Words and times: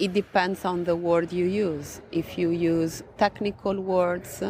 It 0.00 0.12
depends 0.12 0.64
on 0.64 0.82
the 0.82 0.96
word 0.96 1.32
you 1.32 1.44
use. 1.44 2.00
If 2.10 2.36
you 2.36 2.50
use 2.50 3.04
technical 3.16 3.80
words 3.80 4.42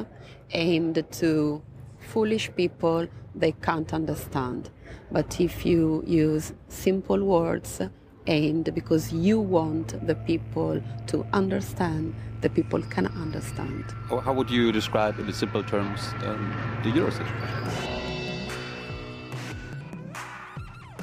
aimed 0.52 1.04
to 1.20 1.62
foolish 1.98 2.50
people, 2.56 3.06
they 3.34 3.52
can't 3.52 3.92
understand. 3.92 4.70
But 5.12 5.38
if 5.42 5.66
you 5.66 6.02
use 6.06 6.54
simple 6.68 7.22
words 7.22 7.82
aimed 8.26 8.74
because 8.74 9.12
you 9.12 9.38
want 9.38 10.06
the 10.06 10.14
people 10.14 10.82
to 11.08 11.26
understand, 11.34 12.14
the 12.40 12.48
people 12.48 12.80
can 12.80 13.08
understand. 13.08 13.84
How 14.08 14.32
would 14.32 14.48
you 14.48 14.72
describe 14.72 15.18
in 15.18 15.30
simple 15.30 15.62
terms 15.62 16.00
um, 16.24 16.54
the 16.82 16.88
Euro 16.88 17.10
situation? 17.10 17.60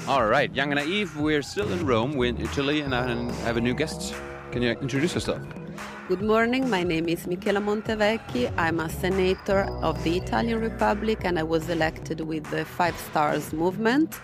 All 0.07 0.25
right, 0.25 0.51
Jung 0.55 0.71
and 0.71 0.83
Naive, 0.83 1.15
we're 1.15 1.43
still 1.43 1.71
in 1.71 1.85
Rome, 1.85 2.13
we're 2.13 2.29
in 2.29 2.41
Italy, 2.41 2.81
and 2.81 2.95
I 2.95 3.07
have 3.43 3.57
a 3.57 3.61
new 3.61 3.75
guest. 3.75 4.15
Can 4.51 4.63
you 4.63 4.71
introduce 4.71 5.13
yourself? 5.13 5.41
Good 6.09 6.21
morning, 6.21 6.69
my 6.69 6.83
name 6.83 7.07
is 7.07 7.25
Michela 7.25 7.61
Montevecchi. 7.61 8.51
I'm 8.57 8.81
a 8.81 8.89
senator 8.89 9.61
of 9.81 10.03
the 10.03 10.17
Italian 10.17 10.59
Republic 10.59 11.19
and 11.23 11.39
I 11.39 11.43
was 11.43 11.69
elected 11.69 12.19
with 12.19 12.43
the 12.51 12.65
Five 12.65 12.97
Stars 12.97 13.53
movement 13.53 14.19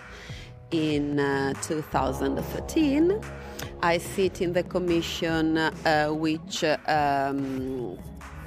in 0.70 1.18
uh, 1.18 1.54
2013. 1.62 3.18
I 3.82 3.96
sit 3.96 4.42
in 4.42 4.52
the 4.52 4.64
commission 4.64 5.56
uh, 5.56 6.08
which 6.08 6.62
um, 6.62 7.98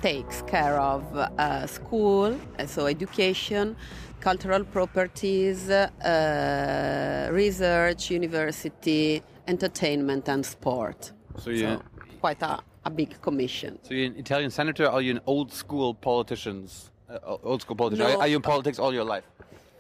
takes 0.04 0.44
care 0.44 0.80
of 0.80 1.04
uh, 1.18 1.66
school, 1.66 2.40
so 2.68 2.86
education, 2.86 3.76
cultural 4.20 4.64
properties, 4.64 5.68
uh, 5.72 7.30
research, 7.32 8.12
university, 8.12 9.24
entertainment, 9.48 10.30
and 10.30 10.46
sport. 10.46 11.12
So 11.38 11.50
you 11.50 11.82
quite 12.20 12.42
a, 12.42 12.60
a 12.86 12.90
big 12.90 13.22
commission. 13.22 13.80
So 13.84 13.94
you're 13.94 14.08
an 14.08 14.18
Italian 14.18 14.52
senator. 14.52 14.88
Are 14.88 15.02
you 15.02 15.12
an 15.12 15.22
old 15.26 15.52
school 15.52 15.94
politicians? 15.94 16.92
Uh, 17.10 17.38
old 17.44 17.62
school 17.62 17.76
politician. 17.76 18.06
No. 18.06 18.16
Are, 18.16 18.22
are 18.22 18.28
you 18.28 18.38
in 18.38 18.42
politics 18.42 18.80
all 18.80 18.94
your 18.94 19.04
life? 19.04 19.26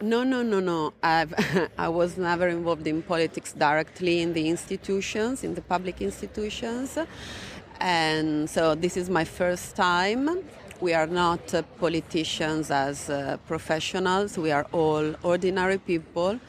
No, 0.01 0.23
no, 0.23 0.41
no, 0.41 0.59
no. 0.59 0.93
I've, 1.03 1.33
I 1.77 1.87
was 1.87 2.17
never 2.17 2.47
involved 2.47 2.87
in 2.87 3.03
politics 3.03 3.53
directly 3.53 4.21
in 4.21 4.33
the 4.33 4.49
institutions, 4.49 5.43
in 5.43 5.53
the 5.53 5.61
public 5.61 6.01
institutions. 6.01 6.97
And 7.79 8.49
so 8.49 8.75
this 8.75 8.97
is 8.97 9.09
my 9.09 9.23
first 9.23 9.75
time. 9.75 10.43
We 10.79 10.93
are 10.93 11.05
not 11.05 11.53
uh, 11.53 11.61
politicians 11.79 12.71
as 12.71 13.09
uh, 13.09 13.37
professionals, 13.47 14.39
we 14.39 14.51
are 14.51 14.65
all 14.71 15.13
ordinary 15.21 15.77
people 15.77 16.39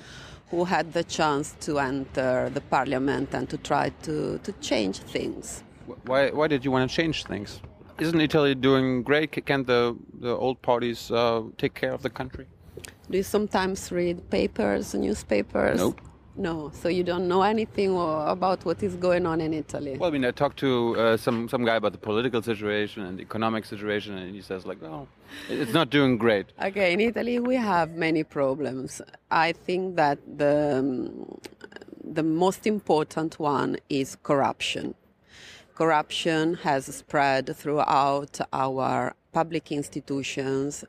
who 0.52 0.64
had 0.64 0.92
the 0.92 1.02
chance 1.02 1.56
to 1.60 1.78
enter 1.78 2.50
the 2.50 2.60
parliament 2.60 3.32
and 3.32 3.48
to 3.48 3.56
try 3.56 3.90
to, 4.02 4.38
to 4.44 4.52
change 4.60 4.98
things. 4.98 5.64
Why, 6.04 6.30
why 6.30 6.46
did 6.46 6.62
you 6.62 6.70
want 6.70 6.88
to 6.88 6.94
change 6.94 7.24
things? 7.24 7.60
Isn't 7.98 8.20
Italy 8.20 8.54
doing 8.54 9.02
great? 9.02 9.30
Can 9.46 9.64
the, 9.64 9.96
the 10.20 10.36
old 10.36 10.60
parties 10.60 11.10
uh, 11.10 11.42
take 11.56 11.74
care 11.74 11.92
of 11.92 12.02
the 12.02 12.10
country? 12.10 12.46
Do 13.10 13.16
you 13.16 13.22
sometimes 13.22 13.90
read 13.90 14.28
papers, 14.28 14.94
newspapers? 14.94 15.78
Nope. 15.78 16.00
No, 16.34 16.70
so 16.72 16.88
you 16.88 17.04
don't 17.04 17.28
know 17.28 17.42
anything 17.42 17.94
about 17.94 18.64
what 18.64 18.82
is 18.82 18.94
going 18.96 19.26
on 19.26 19.40
in 19.42 19.52
Italy. 19.52 19.98
Well, 19.98 20.08
I 20.08 20.12
mean, 20.12 20.24
I 20.24 20.30
talked 20.30 20.58
to 20.60 20.96
uh, 20.98 21.16
some 21.18 21.46
some 21.46 21.64
guy 21.64 21.76
about 21.76 21.92
the 21.92 21.98
political 21.98 22.40
situation 22.42 23.04
and 23.04 23.18
the 23.18 23.22
economic 23.22 23.66
situation, 23.66 24.16
and 24.16 24.34
he 24.34 24.40
says 24.40 24.64
like, 24.64 24.82
"Oh, 24.82 25.08
it's 25.50 25.74
not 25.74 25.90
doing 25.90 26.16
great." 26.16 26.46
Okay, 26.62 26.94
in 26.94 27.00
Italy 27.00 27.38
we 27.38 27.56
have 27.56 27.90
many 27.96 28.24
problems. 28.24 29.02
I 29.30 29.52
think 29.52 29.96
that 29.96 30.18
the 30.38 30.78
um, 30.78 31.38
the 32.02 32.22
most 32.22 32.66
important 32.66 33.38
one 33.38 33.76
is 33.90 34.16
corruption. 34.22 34.94
Corruption 35.74 36.54
has 36.62 36.86
spread 36.86 37.54
throughout 37.54 38.40
our 38.52 39.14
public 39.32 39.70
institutions 39.70 40.84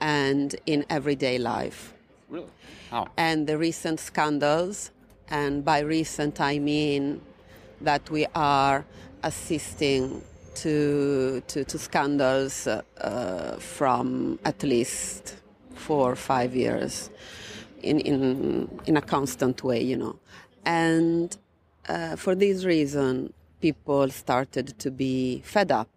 and 0.00 0.56
in 0.66 0.84
everyday 0.90 1.38
life. 1.38 1.94
Really? 2.28 2.46
How? 2.90 3.08
And 3.16 3.46
the 3.46 3.56
recent 3.58 4.00
scandals, 4.00 4.90
and 5.28 5.64
by 5.64 5.80
recent 5.80 6.40
I 6.40 6.58
mean 6.58 7.20
that 7.80 8.10
we 8.10 8.26
are 8.34 8.84
assisting 9.22 10.22
to, 10.56 11.42
to, 11.46 11.64
to 11.64 11.78
scandals 11.78 12.66
uh, 12.66 13.56
from 13.58 14.38
at 14.44 14.62
least 14.62 15.36
four 15.74 16.12
or 16.12 16.16
five 16.16 16.54
years 16.54 17.10
in, 17.82 18.00
in, 18.00 18.80
in 18.86 18.96
a 18.96 19.00
constant 19.02 19.62
way, 19.62 19.80
you 19.80 19.96
know. 19.96 20.16
And 20.64 21.36
uh, 21.88 22.16
for 22.16 22.34
this 22.34 22.64
reason, 22.64 23.32
people 23.60 24.08
started 24.10 24.78
to 24.78 24.90
be 24.90 25.42
fed 25.44 25.70
up 25.72 25.88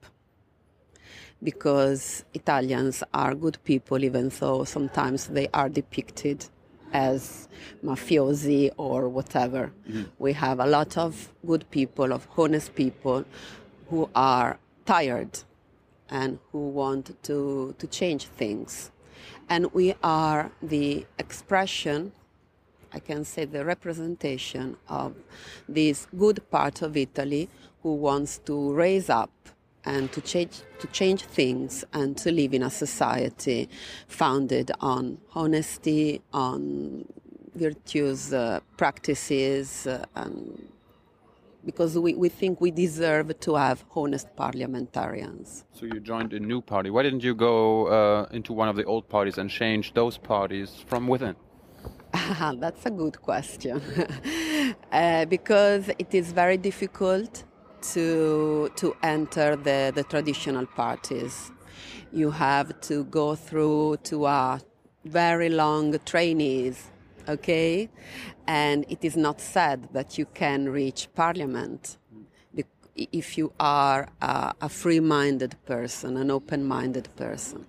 because 1.44 2.24
Italians 2.34 3.04
are 3.14 3.34
good 3.34 3.58
people, 3.64 4.04
even 4.04 4.30
though 4.30 4.64
sometimes 4.64 5.28
they 5.28 5.48
are 5.54 5.70
depicted 5.70 6.46
as 6.94 7.48
mafiosi 7.84 8.72
or 8.78 9.10
whatever. 9.10 9.72
Mm-hmm. 9.90 10.04
We 10.20 10.34
have 10.34 10.60
a 10.60 10.66
lot 10.66 10.98
of 10.98 11.32
good 11.46 11.70
people, 11.72 12.14
of 12.14 12.28
honest 12.38 12.76
people 12.76 13.26
who 13.90 14.10
are 14.16 14.60
tired 14.86 15.40
and 16.10 16.40
who 16.52 16.70
want 16.70 17.16
to, 17.24 17.74
to 17.78 17.88
change 17.88 18.26
things. 18.26 18.92
And 19.50 19.74
we 19.74 19.96
are 20.04 20.52
the 20.62 21.06
expression, 21.18 22.12
I 22.94 23.00
can 23.00 23.24
say 23.24 23.46
the 23.46 23.64
representation 23.66 24.78
of 24.90 25.16
this 25.68 26.08
good 26.18 26.50
part 26.52 26.82
of 26.82 26.98
Italy 26.98 27.50
who 27.84 27.96
wants 27.96 28.38
to 28.40 28.74
raise 28.74 29.10
up 29.10 29.32
and 29.86 30.12
to 30.12 30.22
change 30.22 30.62
to 30.80 30.88
change 30.88 31.24
things 31.24 31.84
and 31.94 32.18
to 32.18 32.32
live 32.32 32.54
in 32.54 32.64
a 32.64 32.70
society 32.70 33.70
founded 34.08 34.72
on 34.80 35.18
honesty, 35.34 36.22
on 36.34 37.06
virtuous 37.56 38.34
uh, 38.34 38.60
practices, 38.78 39.88
uh, 39.88 40.06
and 40.16 40.72
because 41.66 41.98
we, 41.98 42.16
we 42.16 42.30
think 42.30 42.60
we 42.60 42.72
deserve 42.72 43.40
to 43.40 43.56
have 43.56 43.84
honest 43.96 44.36
parliamentarians. 44.36 45.66
So 45.74 45.86
you 45.86 46.00
joined 46.00 46.34
a 46.34 46.40
new 46.40 46.62
party. 46.62 46.90
Why 46.90 47.04
didn't 47.04 47.24
you 47.24 47.36
go 47.36 47.88
uh, 47.88 48.28
into 48.32 48.54
one 48.54 48.68
of 48.68 48.76
the 48.76 48.84
old 48.86 49.08
parties 49.10 49.38
and 49.38 49.50
change 49.50 49.94
those 49.94 50.18
parties 50.18 50.84
from 50.88 51.08
within? 51.08 51.36
That's 52.14 52.86
a 52.86 52.92
good 52.92 53.22
question. 53.22 53.82
Uh, 54.92 55.26
because 55.26 55.90
it 55.98 56.14
is 56.14 56.32
very 56.32 56.56
difficult 56.56 57.44
to 57.82 58.72
to 58.76 58.96
enter 59.04 59.56
the, 59.56 59.92
the 59.94 60.04
traditional 60.04 60.66
parties. 60.66 61.52
You 62.12 62.32
have 62.32 62.80
to 62.82 63.06
go 63.06 63.36
through 63.36 63.98
to 64.04 64.26
a 64.26 64.62
very 65.06 65.50
long 65.50 65.98
trainees, 66.06 66.90
okay? 67.28 67.90
And 68.48 68.86
it 68.90 69.04
is 69.04 69.16
not 69.16 69.42
said 69.42 69.90
that 69.94 70.18
you 70.18 70.26
can 70.26 70.70
reach 70.70 71.08
parliament 71.16 71.98
if 72.96 73.38
you 73.38 73.54
are 73.60 74.10
a, 74.22 74.54
a 74.62 74.70
free-minded 74.70 75.56
person, 75.66 76.18
an 76.18 76.30
open-minded 76.30 77.08
person. 77.16 77.66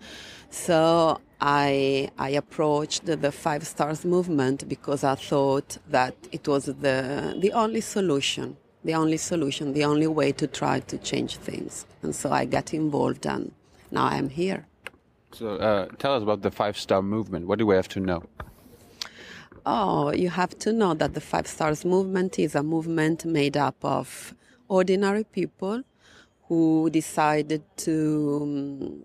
So 0.50 1.20
I, 1.40 2.10
I 2.18 2.30
approached 2.30 3.06
the 3.06 3.32
Five 3.32 3.66
Stars 3.66 4.04
movement 4.04 4.68
because 4.68 5.04
I 5.04 5.14
thought 5.14 5.78
that 5.88 6.14
it 6.32 6.46
was 6.48 6.66
the, 6.66 7.36
the 7.38 7.52
only 7.52 7.80
solution 7.80 8.56
the 8.84 8.94
only 8.94 9.16
solution, 9.16 9.72
the 9.72 9.84
only 9.84 10.06
way 10.06 10.32
to 10.32 10.47
try 10.47 10.81
to 10.81 10.98
change 10.98 11.37
things. 11.37 11.87
And 12.03 12.15
so 12.15 12.31
I 12.32 12.44
got 12.44 12.75
involved, 12.75 13.26
and 13.26 13.53
now 13.91 14.06
I'm 14.06 14.28
here. 14.28 14.66
So 15.32 15.56
uh, 15.56 15.87
tell 15.98 16.15
us 16.15 16.22
about 16.22 16.43
the 16.43 16.50
Five 16.50 16.76
Star 16.76 17.03
Movement. 17.03 17.47
What 17.47 17.59
do 17.59 17.66
we 17.66 17.75
have 17.75 17.88
to 17.88 18.00
know? 18.00 18.22
Oh, 19.65 20.12
you 20.12 20.28
have 20.28 20.59
to 20.59 20.72
know 20.72 20.94
that 20.94 21.15
the 21.15 21.21
Five 21.21 21.47
Stars 21.47 21.84
Movement 21.84 22.38
is 22.38 22.54
a 22.54 22.62
movement 22.62 23.25
made 23.25 23.56
up 23.56 23.76
of 23.82 24.34
ordinary 24.69 25.25
people 25.25 25.82
who 26.48 26.91
decided 26.91 27.62
to, 27.77 28.41
um, 28.42 29.04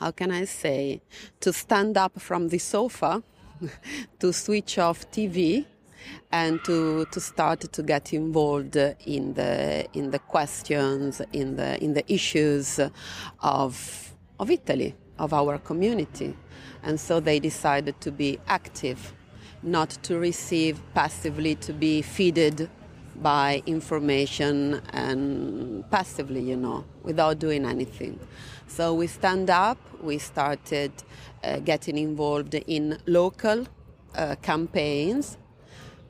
how 0.00 0.10
can 0.10 0.32
I 0.32 0.44
say, 0.44 1.00
to 1.40 1.52
stand 1.52 1.96
up 1.96 2.20
from 2.20 2.48
the 2.48 2.58
sofa, 2.58 3.22
to 4.18 4.32
switch 4.32 4.78
off 4.78 5.08
TV 5.10 5.66
and 6.32 6.62
to, 6.64 7.04
to 7.06 7.20
start 7.20 7.60
to 7.60 7.82
get 7.82 8.12
involved 8.12 8.76
in 8.76 9.34
the 9.34 9.86
in 9.92 10.10
the 10.10 10.18
questions 10.18 11.20
in 11.32 11.56
the 11.56 11.82
in 11.82 11.94
the 11.94 12.12
issues 12.12 12.80
of 13.40 14.14
of 14.38 14.50
Italy 14.50 14.94
of 15.18 15.32
our 15.32 15.58
community. 15.58 16.36
And 16.82 16.98
so 16.98 17.20
they 17.20 17.38
decided 17.40 18.00
to 18.00 18.10
be 18.10 18.38
active 18.46 19.12
not 19.62 19.90
to 20.02 20.18
receive 20.18 20.80
passively 20.94 21.54
to 21.54 21.72
be 21.72 22.02
feeded 22.02 22.68
by 23.16 23.62
information 23.66 24.80
and 24.92 25.84
passively 25.90 26.40
you 26.40 26.56
know 26.56 26.84
without 27.02 27.38
doing 27.38 27.64
anything. 27.66 28.18
So 28.66 28.94
we 28.94 29.08
stand 29.08 29.50
up. 29.50 29.78
We 30.00 30.18
started 30.18 30.92
uh, 31.42 31.58
getting 31.58 31.98
involved 31.98 32.54
in 32.54 32.98
local 33.06 33.66
uh, 34.14 34.36
campaigns 34.40 35.36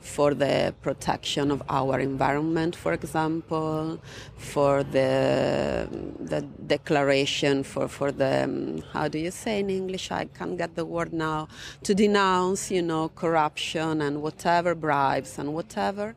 for 0.00 0.34
the 0.34 0.74
protection 0.80 1.50
of 1.50 1.62
our 1.68 2.00
environment, 2.00 2.74
for 2.74 2.92
example, 2.92 4.00
for 4.36 4.82
the 4.82 5.88
the 6.18 6.40
declaration 6.66 7.62
for 7.62 7.86
for 7.86 8.10
the 8.10 8.44
um, 8.44 8.82
how 8.92 9.08
do 9.08 9.18
you 9.18 9.30
say 9.30 9.60
in 9.60 9.70
English? 9.70 10.10
I 10.10 10.24
can't 10.24 10.56
get 10.56 10.74
the 10.74 10.84
word 10.84 11.12
now. 11.12 11.48
To 11.84 11.94
denounce, 11.94 12.70
you 12.70 12.82
know, 12.82 13.10
corruption 13.10 14.00
and 14.00 14.22
whatever 14.22 14.74
bribes 14.74 15.38
and 15.38 15.54
whatever, 15.54 16.14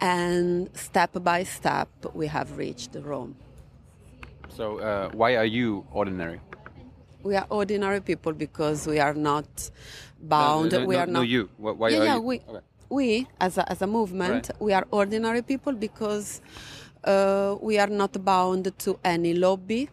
and 0.00 0.70
step 0.74 1.12
by 1.22 1.44
step 1.44 1.88
we 2.14 2.26
have 2.26 2.56
reached 2.56 2.96
Rome. 2.96 3.36
So 4.48 4.78
uh, 4.78 5.10
why 5.10 5.36
are 5.36 5.44
you 5.44 5.86
ordinary? 5.92 6.40
We 7.22 7.36
are 7.36 7.46
ordinary 7.48 8.00
people 8.00 8.32
because 8.32 8.86
we 8.86 8.98
are 9.00 9.14
not 9.14 9.70
bound. 10.20 10.72
No, 10.72 10.80
no, 10.80 10.86
we 10.86 10.94
no, 10.94 11.00
are 11.00 11.06
no, 11.06 11.12
not. 11.20 11.28
you. 11.28 11.50
Why 11.58 11.88
yeah, 11.88 11.98
are 11.98 12.04
yeah, 12.04 12.14
you? 12.16 12.22
we, 12.22 12.40
Okay. 12.48 12.60
We 12.88 13.26
as 13.40 13.58
a, 13.58 13.70
as 13.70 13.82
a 13.82 13.86
movement, 13.86 14.48
Right. 14.48 14.60
we 14.60 14.72
are 14.72 14.86
ordinary 14.90 15.42
people 15.42 15.72
because 15.72 16.40
uh, 17.04 17.56
we 17.60 17.78
are 17.78 17.88
not 17.88 18.12
bound 18.24 18.72
to 18.78 18.98
any 19.04 19.34
lobby. 19.34 19.88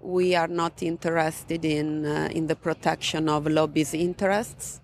We 0.00 0.34
are 0.34 0.48
not 0.48 0.82
interested 0.82 1.64
in 1.64 2.04
uh, 2.04 2.28
in 2.32 2.46
the 2.46 2.56
protection 2.56 3.28
of 3.28 3.46
lobbies' 3.46 3.94
interests, 3.94 4.80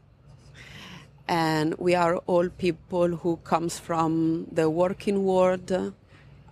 and 1.29 1.75
we 1.79 1.95
are 1.95 2.17
all 2.27 2.49
people 2.49 3.09
who 3.23 3.37
comes 3.45 3.79
from 3.79 4.47
the 4.51 4.71
working 4.71 5.25
world. 5.25 5.71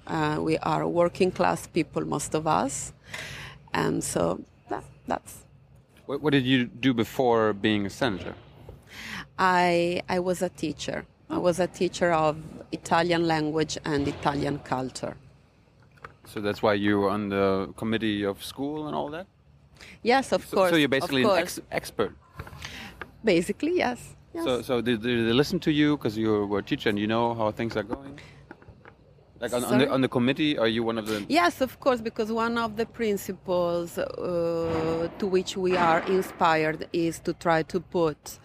Uh, 0.06 0.36
we 0.40 0.58
are 0.58 0.86
working 0.86 1.30
class 1.30 1.66
people, 1.66 2.04
most 2.04 2.34
of 2.34 2.46
us, 2.46 2.92
and 3.72 4.02
so 4.04 4.40
that, 4.68 4.84
that's 5.06 5.44
What, 6.06 6.20
what 6.22 6.32
did 6.32 6.44
you 6.46 6.64
do 6.66 6.92
before 6.94 7.52
being 7.52 7.86
a 7.86 7.90
senator? 7.90 8.34
I, 9.38 10.02
I 10.08 10.18
was 10.18 10.42
a 10.42 10.48
teacher. 10.48 11.06
I 11.30 11.38
was 11.38 11.60
a 11.60 11.66
teacher 11.66 12.12
of 12.12 12.36
Italian 12.72 13.26
language 13.26 13.78
and 13.84 14.08
Italian 14.08 14.58
culture. 14.60 15.16
So 16.26 16.40
that's 16.40 16.62
why 16.62 16.74
you 16.74 17.00
were 17.00 17.10
on 17.10 17.28
the 17.28 17.72
committee 17.76 18.24
of 18.24 18.44
school 18.44 18.86
and 18.86 18.94
all 18.94 19.08
that. 19.10 19.26
Yes, 20.02 20.32
of 20.32 20.44
So, 20.46 20.56
course. 20.56 20.70
so 20.70 20.76
you're 20.76 20.88
basically 20.88 21.22
an 21.24 21.30
ex- 21.38 21.60
expert. 21.70 22.12
Basically, 23.24 23.76
yes. 23.76 24.16
yes. 24.34 24.44
So, 24.44 24.62
so 24.62 24.80
did, 24.80 25.02
did 25.02 25.26
they 25.28 25.32
listen 25.32 25.58
to 25.60 25.70
you 25.72 25.96
because 25.96 26.16
you 26.18 26.46
were 26.46 26.58
a 26.58 26.62
teacher 26.62 26.88
and 26.88 26.98
you 26.98 27.06
know 27.06 27.34
how 27.34 27.50
things 27.50 27.76
are 27.76 27.82
going? 27.82 28.18
Like 29.40 29.52
on, 29.52 29.64
on 29.64 29.78
the 29.78 29.88
on 29.88 30.00
the 30.00 30.08
committee, 30.08 30.58
are 30.58 30.66
you 30.66 30.82
one 30.82 30.98
of 30.98 31.06
the? 31.06 31.24
Yes, 31.28 31.60
of 31.60 31.78
course, 31.78 32.00
because 32.00 32.32
one 32.32 32.58
of 32.58 32.76
the 32.76 32.86
principles 32.86 33.96
uh, 33.96 35.08
to 35.20 35.26
which 35.28 35.56
we 35.56 35.76
are 35.76 36.00
inspired 36.08 36.88
is 36.92 37.20
to 37.20 37.32
try 37.34 37.62
to 37.62 37.78
put 37.78 38.40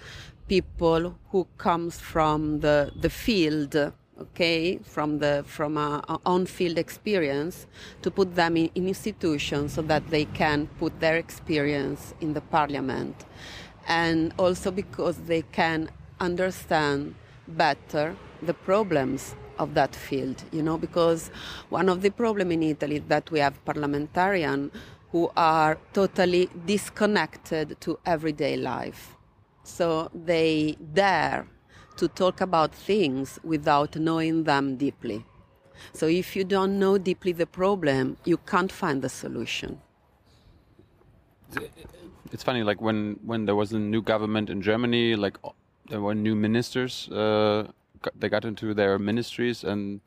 people 0.48 1.16
who 1.30 1.48
comes 1.58 2.00
from 2.00 2.60
the 2.60 2.92
the 3.02 3.10
field, 3.10 3.76
okay, 4.20 4.78
from 4.84 5.20
the 5.20 5.44
from 5.46 5.78
a, 5.78 6.04
a 6.10 6.20
on-field 6.26 6.78
experience, 6.78 7.68
to 8.02 8.12
put 8.12 8.36
them 8.36 8.58
in, 8.58 8.70
in 8.76 8.88
institutions 8.88 9.74
so 9.74 9.82
that 9.82 10.10
they 10.10 10.26
can 10.26 10.68
put 10.80 11.00
their 11.00 11.18
experience 11.18 12.14
in 12.22 12.34
the 12.34 12.42
parliament, 12.42 13.26
and 13.88 14.34
also 14.38 14.72
because 14.72 15.18
they 15.28 15.42
can 15.42 15.90
understand 16.20 17.16
better 17.48 18.16
the 18.42 18.54
problems 18.54 19.36
of 19.60 19.74
that 19.76 19.96
field 19.96 20.44
you 20.52 20.64
know 20.64 20.78
because 20.78 21.30
one 21.70 21.88
of 21.90 22.02
the 22.02 22.10
problem 22.10 22.52
in 22.52 22.64
italy 22.64 22.96
is 22.96 23.04
that 23.08 23.30
we 23.30 23.40
have 23.40 23.54
parliamentarians 23.66 24.72
who 25.12 25.30
are 25.38 25.78
totally 25.94 26.50
disconnected 26.66 27.80
to 27.80 28.00
everyday 28.06 28.58
life 28.58 29.16
so 29.64 30.10
they 30.14 30.78
dare 30.94 31.48
to 31.96 32.08
talk 32.08 32.42
about 32.42 32.74
things 32.74 33.40
without 33.44 33.96
knowing 33.96 34.44
them 34.44 34.76
deeply 34.78 35.26
so 35.94 36.08
if 36.08 36.36
you 36.36 36.44
don't 36.44 36.78
know 36.80 36.98
deeply 36.98 37.32
the 37.32 37.48
problem 37.48 38.18
you 38.26 38.38
can't 38.38 38.72
find 38.72 39.02
the 39.02 39.10
solution 39.10 39.80
It's 42.32 42.44
funny, 42.44 42.64
like 42.64 42.82
when 42.82 43.20
when 43.24 43.46
there 43.46 43.56
was 43.56 43.74
a 43.74 43.80
new 43.80 44.02
government 44.02 44.50
in 44.50 44.62
Germany, 44.62 45.16
like 45.16 45.38
uh, 45.44 45.52
there 45.90 46.02
were 46.02 46.16
new 46.16 46.36
ministers. 46.36 47.08
Uh, 47.10 47.68
they 48.16 48.28
got 48.28 48.44
into 48.44 48.74
their 48.74 48.98
ministries, 48.98 49.64
and 49.64 50.02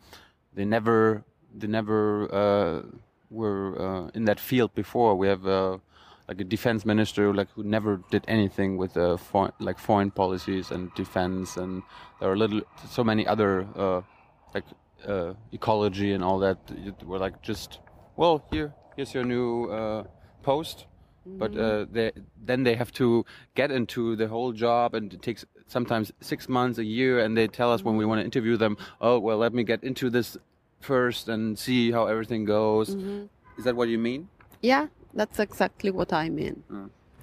they 0.55 0.65
never 0.65 1.23
they 1.55 1.69
never 1.69 2.27
uh, 2.35 2.83
were 3.31 3.79
uh, 3.79 4.11
in 4.13 4.25
that 4.25 4.41
field 4.41 4.75
before. 4.75 5.15
We 5.15 5.29
have 5.29 5.47
uh, 5.47 5.79
like 6.29 6.41
a 6.41 6.45
defense 6.45 6.85
minister, 6.85 7.33
like 7.33 7.49
who 7.55 7.63
never 7.63 8.01
did 8.11 8.25
anything 8.29 8.77
with 8.77 8.97
uh, 8.97 9.17
foreign, 9.17 9.53
like 9.61 9.79
foreign 9.79 10.11
policies 10.11 10.71
and 10.71 10.93
defense, 10.95 11.57
and 11.57 11.83
there 12.21 12.31
are 12.31 12.37
little 12.37 12.63
so 12.89 13.05
many 13.05 13.27
other 13.27 13.67
uh, 13.77 14.03
like 14.55 14.65
uh, 15.07 15.35
ecology 15.53 16.13
and 16.13 16.25
all 16.25 16.39
that. 16.41 16.59
Were 17.05 17.19
like 17.19 17.43
just 17.43 17.81
well, 18.17 18.45
here 18.51 18.75
here's 18.97 19.15
your 19.15 19.25
new 19.25 19.67
uh, 19.71 20.05
post. 20.43 20.87
But 21.29 21.57
uh, 21.57 21.87
they, 21.91 22.13
then 22.41 22.63
they 22.63 22.77
have 22.77 22.93
to 22.93 23.27
get 23.57 23.73
into 23.73 24.15
the 24.15 24.29
whole 24.29 24.53
job 24.53 24.95
and 24.95 25.13
it 25.13 25.23
takes 25.23 25.45
sometimes 25.67 26.13
six 26.21 26.49
months 26.49 26.79
a 26.79 26.85
year 26.85 27.19
and 27.19 27.37
they 27.37 27.49
tell 27.49 27.73
us 27.73 27.83
when 27.83 27.97
we 27.97 28.05
want 28.05 28.21
to 28.21 28.25
interview 28.25 28.57
them 28.57 28.77
oh 29.01 29.19
well 29.19 29.37
let 29.37 29.53
me 29.53 29.65
get 29.65 29.83
into 29.83 30.09
this 30.09 30.39
first 30.81 31.29
and 31.29 31.59
see 31.59 31.91
how 31.91 32.07
everything 32.07 32.45
goes. 32.45 32.91
Is 33.59 33.65
that 33.65 33.75
what 33.75 33.89
you 33.89 33.99
mean? 33.99 34.29
Yeah, 34.63 34.87
that's 35.17 35.39
exactly 35.39 35.91
what 35.91 36.13
I 36.13 36.29
mean. 36.29 36.63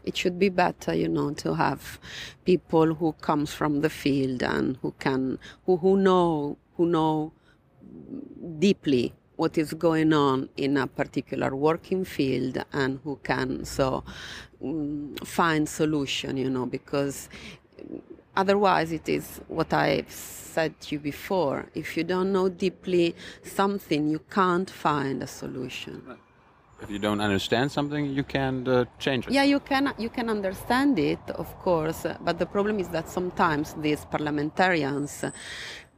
It 0.03 0.17
should 0.17 0.37
be 0.37 0.49
better, 0.49 0.93
you 0.93 1.07
know, 1.07 1.31
to 1.35 1.53
have 1.55 1.99
people 2.43 2.93
who 2.93 3.13
comes 3.13 3.53
from 3.53 3.81
the 3.81 3.89
field 3.89 4.43
and 4.43 4.77
who 4.81 4.93
can 4.99 5.39
who, 5.65 5.77
who 5.77 5.95
know 5.97 6.57
who 6.75 6.85
know 6.87 7.31
deeply 8.59 9.13
what 9.35 9.57
is 9.57 9.73
going 9.73 10.13
on 10.13 10.49
in 10.57 10.77
a 10.77 10.87
particular 10.87 11.55
working 11.55 12.05
field 12.05 12.63
and 12.71 12.99
who 13.03 13.19
can 13.23 13.65
so 13.65 14.03
mm, 14.61 15.25
find 15.25 15.67
solution, 15.67 16.37
you 16.37 16.49
know, 16.49 16.65
because 16.65 17.29
otherwise 18.35 18.91
it 18.91 19.07
is 19.09 19.41
what 19.47 19.73
I've 19.73 20.11
said 20.11 20.79
to 20.81 20.95
you 20.95 20.99
before. 20.99 21.65
If 21.73 21.97
you 21.97 22.03
don't 22.03 22.31
know 22.31 22.49
deeply 22.49 23.15
something, 23.43 24.07
you 24.09 24.19
can't 24.29 24.69
find 24.69 25.23
a 25.23 25.27
solution. 25.27 26.03
If 26.83 26.89
you 26.89 26.99
don't 26.99 27.21
understand 27.21 27.71
something 27.71 28.05
you 28.05 28.23
can't 28.23 28.67
uh, 28.67 28.85
change 28.99 29.25
it 29.27 29.33
Yeah, 29.33 29.43
you 29.43 29.59
can 29.59 29.93
you 29.97 30.09
can 30.09 30.29
understand 30.29 30.99
it, 30.99 31.23
of 31.43 31.49
course, 31.59 32.05
but 32.25 32.35
the 32.37 32.45
problem 32.45 32.79
is 32.79 32.89
that 32.89 33.09
sometimes 33.09 33.73
these 33.85 34.05
parliamentarians 34.05 35.25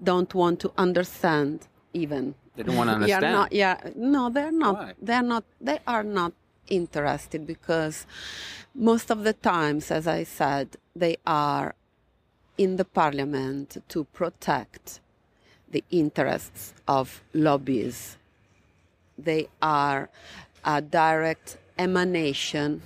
don't 0.10 0.34
want 0.34 0.60
to 0.60 0.72
understand 0.78 1.68
even. 1.94 2.36
they 2.56 2.64
don't 2.64 2.78
want 2.78 2.90
to 2.94 2.96
understand 2.96 3.34
not, 3.42 3.52
yeah, 3.52 3.78
no, 3.96 4.30
they're 4.30 4.52
not. 4.66 4.76
Why? 4.76 4.94
They're 5.02 5.30
not. 5.34 5.44
They 5.60 5.80
are 5.88 6.04
not 6.04 6.34
interested 6.70 7.46
because 7.46 8.06
most 8.74 9.12
of 9.12 9.24
the 9.24 9.34
times, 9.34 9.92
as 9.92 10.08
I 10.08 10.24
said, 10.24 10.77
they 10.96 11.18
are 11.25 11.75
in 12.58 12.77
the 12.77 12.86
parliament 12.86 13.77
to 13.89 14.04
protect 14.06 15.00
the 15.70 15.84
interests 15.92 16.74
of 16.88 17.22
lobbies. 17.34 18.18
They 19.18 19.48
are 19.62 20.10
a 20.65 20.81
direct 20.81 21.57
emanation 21.77 22.81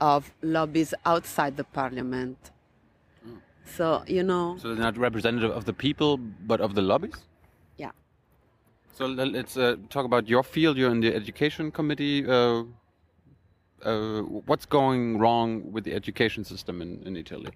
of 0.00 0.32
lobbies 0.42 0.94
outside 1.04 1.56
the 1.56 1.64
parliament. 1.64 2.50
So, 3.64 4.04
you 4.06 4.22
know, 4.22 4.56
so 4.58 4.68
they're 4.68 4.84
not 4.84 4.98
representative 4.98 5.50
of 5.50 5.64
the 5.64 5.72
people 5.72 6.18
but 6.18 6.60
of 6.60 6.74
the 6.74 6.82
lobbies? 6.82 7.14
Yeah. 7.78 7.92
so 8.92 9.06
let's 9.06 9.56
uh, 9.56 9.76
talk 9.88 10.04
about 10.04 10.28
your 10.28 10.42
field. 10.42 10.76
You're 10.76 10.90
in 10.90 11.00
the 11.00 11.14
education 11.14 11.70
committee. 11.70 12.26
Uh, 12.26 12.64
uh, 13.84 14.20
what's 14.46 14.66
going 14.66 15.18
wrong 15.18 15.72
with 15.72 15.84
the 15.84 15.94
education 15.94 16.44
system 16.44 16.80
in, 16.80 17.02
in 17.04 17.16
italy 17.16 17.50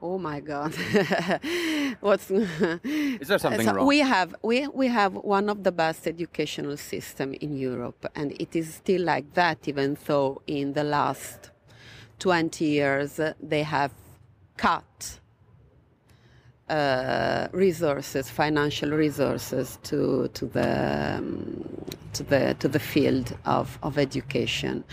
Oh 0.00 0.16
my 0.16 0.38
God! 0.40 0.74
What's 2.00 2.30
Is 2.30 3.28
there 3.28 3.38
something 3.38 3.66
so 3.66 3.72
wrong? 3.74 3.86
We 3.86 3.98
have 3.98 4.34
we 4.42 4.68
we 4.68 4.86
have 4.86 5.14
one 5.14 5.48
of 5.48 5.64
the 5.64 5.72
best 5.72 6.06
educational 6.06 6.76
system 6.76 7.34
in 7.34 7.56
Europe, 7.56 8.06
and 8.14 8.32
it 8.40 8.54
is 8.54 8.74
still 8.74 9.02
like 9.02 9.34
that. 9.34 9.66
Even 9.66 9.96
though 10.06 10.40
in 10.46 10.72
the 10.74 10.84
last 10.84 11.50
twenty 12.20 12.66
years 12.66 13.18
uh, 13.18 13.32
they 13.42 13.64
have 13.64 13.92
cut 14.56 15.18
uh, 16.68 17.48
resources, 17.52 18.30
financial 18.30 18.90
resources 18.90 19.78
to 19.82 20.28
to 20.28 20.46
the 20.46 21.16
um, 21.18 21.64
to 22.12 22.22
the 22.22 22.54
to 22.60 22.68
the 22.68 22.78
field 22.78 23.36
of, 23.46 23.78
of 23.82 23.98
education. 23.98 24.84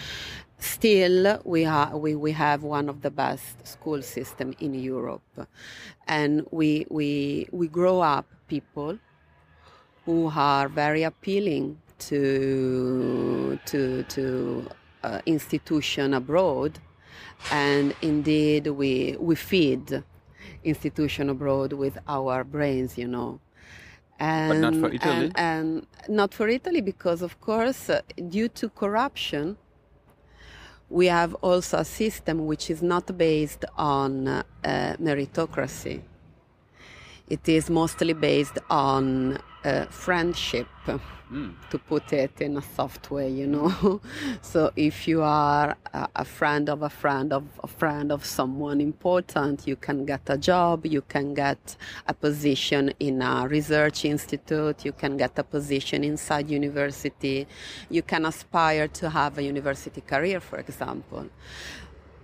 Still, 0.57 1.41
we 1.43 1.65
are 1.65 1.97
we, 1.97 2.15
we 2.15 2.31
have 2.31 2.63
one 2.63 2.89
of 2.89 3.01
the 3.01 3.11
best 3.11 3.67
school 3.67 4.01
system 4.01 4.53
in 4.59 4.73
Europe, 4.73 5.47
and 6.07 6.45
we 6.51 6.85
we 6.89 7.47
we 7.51 7.67
grow 7.67 8.01
up 8.01 8.25
people 8.47 8.97
who 10.05 10.31
are 10.33 10.69
very 10.69 11.03
appealing 11.03 11.77
to 11.99 13.59
to 13.65 14.03
to 14.03 14.67
uh, 15.03 15.21
institution 15.25 16.13
abroad, 16.13 16.79
and 17.51 17.93
indeed 18.01 18.67
we 18.67 19.17
we 19.19 19.35
feed 19.35 20.03
institution 20.63 21.29
abroad 21.29 21.73
with 21.73 21.97
our 22.07 22.43
brains, 22.43 22.97
you 22.97 23.07
know. 23.07 23.39
And, 24.19 24.61
not 24.61 24.75
for 24.75 24.91
Italy? 24.93 25.31
And, 25.35 25.35
and 25.35 25.87
not 26.07 26.33
for 26.33 26.47
Italy 26.47 26.81
because, 26.81 27.21
of 27.21 27.39
course, 27.41 27.89
uh, 27.89 28.01
due 28.29 28.47
to 28.49 28.69
corruption, 28.69 29.57
we 30.89 31.07
have 31.07 31.33
also 31.35 31.77
a 31.77 31.85
system 31.85 32.45
which 32.45 32.69
is 32.69 32.81
not 32.81 33.17
based 33.17 33.65
on 33.77 34.27
uh, 34.27 34.43
meritocracy. 34.63 36.01
It 37.27 37.49
is 37.49 37.69
mostly 37.69 38.13
based 38.13 38.59
on 38.69 39.39
uh, 39.65 39.85
friendship, 39.87 40.67
mm. 40.85 41.53
to 41.69 41.79
put 41.79 42.13
it 42.13 42.39
in 42.39 42.57
a 42.57 42.61
soft 42.61 43.09
way, 43.09 43.29
you 43.29 43.47
know. 43.47 43.99
so 44.41 44.71
if 44.75 45.07
you 45.07 45.23
are 45.23 45.75
a, 45.93 46.07
a, 46.17 46.25
friend 46.25 46.69
of 46.69 46.83
a 46.83 46.89
friend 46.89 47.33
of 47.33 47.43
a 47.63 47.67
friend 47.67 48.11
of 48.11 48.23
someone 48.23 48.79
important, 48.79 49.67
you 49.67 49.75
can 49.75 50.05
get 50.05 50.21
a 50.27 50.37
job, 50.37 50.85
you 50.85 51.01
can 51.01 51.33
get 51.33 51.77
a 52.07 52.13
position 52.13 52.93
in 52.99 53.21
a 53.21 53.47
research 53.47 54.05
institute, 54.05 54.85
you 54.85 54.91
can 54.91 55.17
get 55.17 55.37
a 55.39 55.43
position 55.43 56.03
inside 56.03 56.49
university, 56.49 57.47
you 57.89 58.03
can 58.03 58.25
aspire 58.25 58.87
to 58.87 59.09
have 59.09 59.37
a 59.39 59.43
university 59.43 60.01
career, 60.01 60.39
for 60.39 60.59
example. 60.59 61.27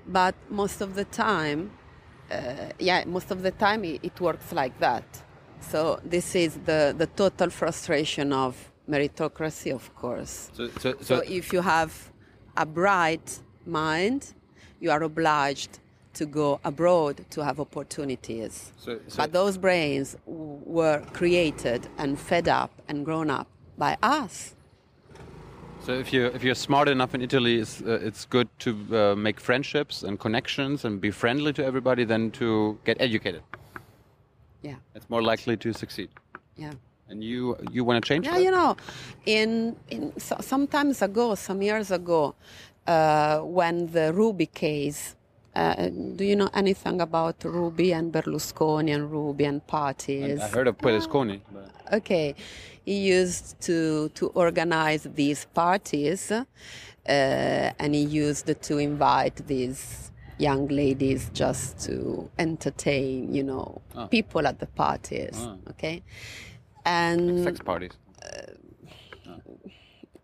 But 0.07 0.35
most 0.49 0.81
of 0.81 0.93
the 0.95 1.05
time, 1.05 1.71
uh, 2.31 2.69
yeah, 2.79 3.03
most 3.05 3.31
of 3.31 3.41
the 3.41 3.51
time 3.51 3.83
it, 3.83 3.99
it 4.03 4.21
works 4.21 4.51
like 4.51 4.79
that 4.79 5.23
so 5.61 5.99
this 6.03 6.35
is 6.35 6.57
the, 6.65 6.93
the 6.97 7.07
total 7.07 7.49
frustration 7.49 8.33
of 8.33 8.71
meritocracy, 8.89 9.73
of 9.73 9.93
course. 9.95 10.49
So, 10.53 10.67
so, 10.67 10.79
so, 10.79 10.97
so 11.01 11.15
if 11.27 11.53
you 11.53 11.61
have 11.61 12.11
a 12.57 12.65
bright 12.65 13.39
mind, 13.65 14.33
you 14.79 14.91
are 14.91 15.03
obliged 15.03 15.79
to 16.13 16.25
go 16.25 16.59
abroad 16.63 17.25
to 17.29 17.43
have 17.43 17.59
opportunities. 17.59 18.73
So, 18.77 18.99
so 19.07 19.17
but 19.17 19.31
those 19.31 19.57
brains 19.57 20.17
were 20.25 21.01
created 21.13 21.87
and 21.97 22.19
fed 22.19 22.47
up 22.47 22.71
and 22.87 23.05
grown 23.05 23.29
up 23.29 23.47
by 23.77 23.97
us. 24.03 24.55
So 25.85 25.93
if 25.93 26.13
you 26.13 26.27
if 26.27 26.43
you're 26.43 26.53
smart 26.69 26.87
enough 26.89 27.15
in 27.15 27.21
Italy, 27.21 27.59
it's 27.59 27.81
uh, 27.81 28.07
it's 28.07 28.25
good 28.25 28.47
to 28.59 28.69
uh, 28.91 29.15
make 29.15 29.39
friendships 29.39 30.03
and 30.03 30.19
connections 30.19 30.85
and 30.85 31.01
be 31.01 31.09
friendly 31.09 31.53
to 31.53 31.65
everybody 31.65 32.03
than 32.03 32.29
to 32.31 32.77
get 32.85 32.97
educated. 32.99 33.41
Yeah. 34.61 34.75
It's 34.95 35.09
more 35.09 35.21
likely 35.21 35.57
to 35.57 35.73
succeed. 35.73 36.09
Yeah. 36.55 36.73
And 37.09 37.23
you 37.23 37.57
you 37.71 37.83
want 37.83 38.03
to 38.03 38.07
change 38.07 38.25
yeah, 38.25 38.35
that? 38.35 38.43
you 38.43 38.51
know, 38.51 38.77
in 39.25 39.75
in 39.89 40.13
so, 40.17 40.37
some 40.39 40.65
times 40.67 41.01
ago, 41.01 41.35
some 41.35 41.61
years 41.61 41.91
ago, 41.91 42.35
uh, 42.87 43.39
when 43.39 43.91
the 43.91 44.13
Ruby 44.13 44.45
case. 44.45 45.15
Uh, 45.53 45.89
do 46.15 46.23
you 46.23 46.37
know 46.37 46.49
anything 46.53 47.01
about 47.01 47.43
Ruby 47.43 47.91
and 47.91 48.13
Berlusconi 48.13 48.95
and 48.95 49.11
Ruby 49.11 49.43
and 49.43 49.59
parties? 49.67 50.39
I, 50.39 50.45
I 50.45 50.47
heard 50.47 50.67
of 50.69 50.77
Berlusconi. 50.77 51.41
But... 51.51 51.69
Okay, 51.91 52.35
he 52.85 52.99
used 52.99 53.59
to 53.61 54.07
to 54.15 54.27
organize 54.27 55.03
these 55.13 55.43
parties, 55.53 56.31
uh, 56.31 56.43
and 57.05 57.93
he 57.93 58.01
used 58.01 58.47
to 58.61 58.77
invite 58.77 59.45
these 59.45 60.10
young 60.41 60.67
ladies 60.67 61.29
just 61.33 61.79
to 61.85 62.29
entertain, 62.39 63.33
you 63.33 63.43
know, 63.43 63.81
oh. 63.95 64.07
people 64.07 64.47
at 64.47 64.59
the 64.59 64.67
parties. 64.67 65.35
Oh. 65.37 65.57
Okay, 65.69 66.03
and 66.85 67.43
sex 67.43 67.59
parties. 67.59 67.91
Uh, 68.23 68.53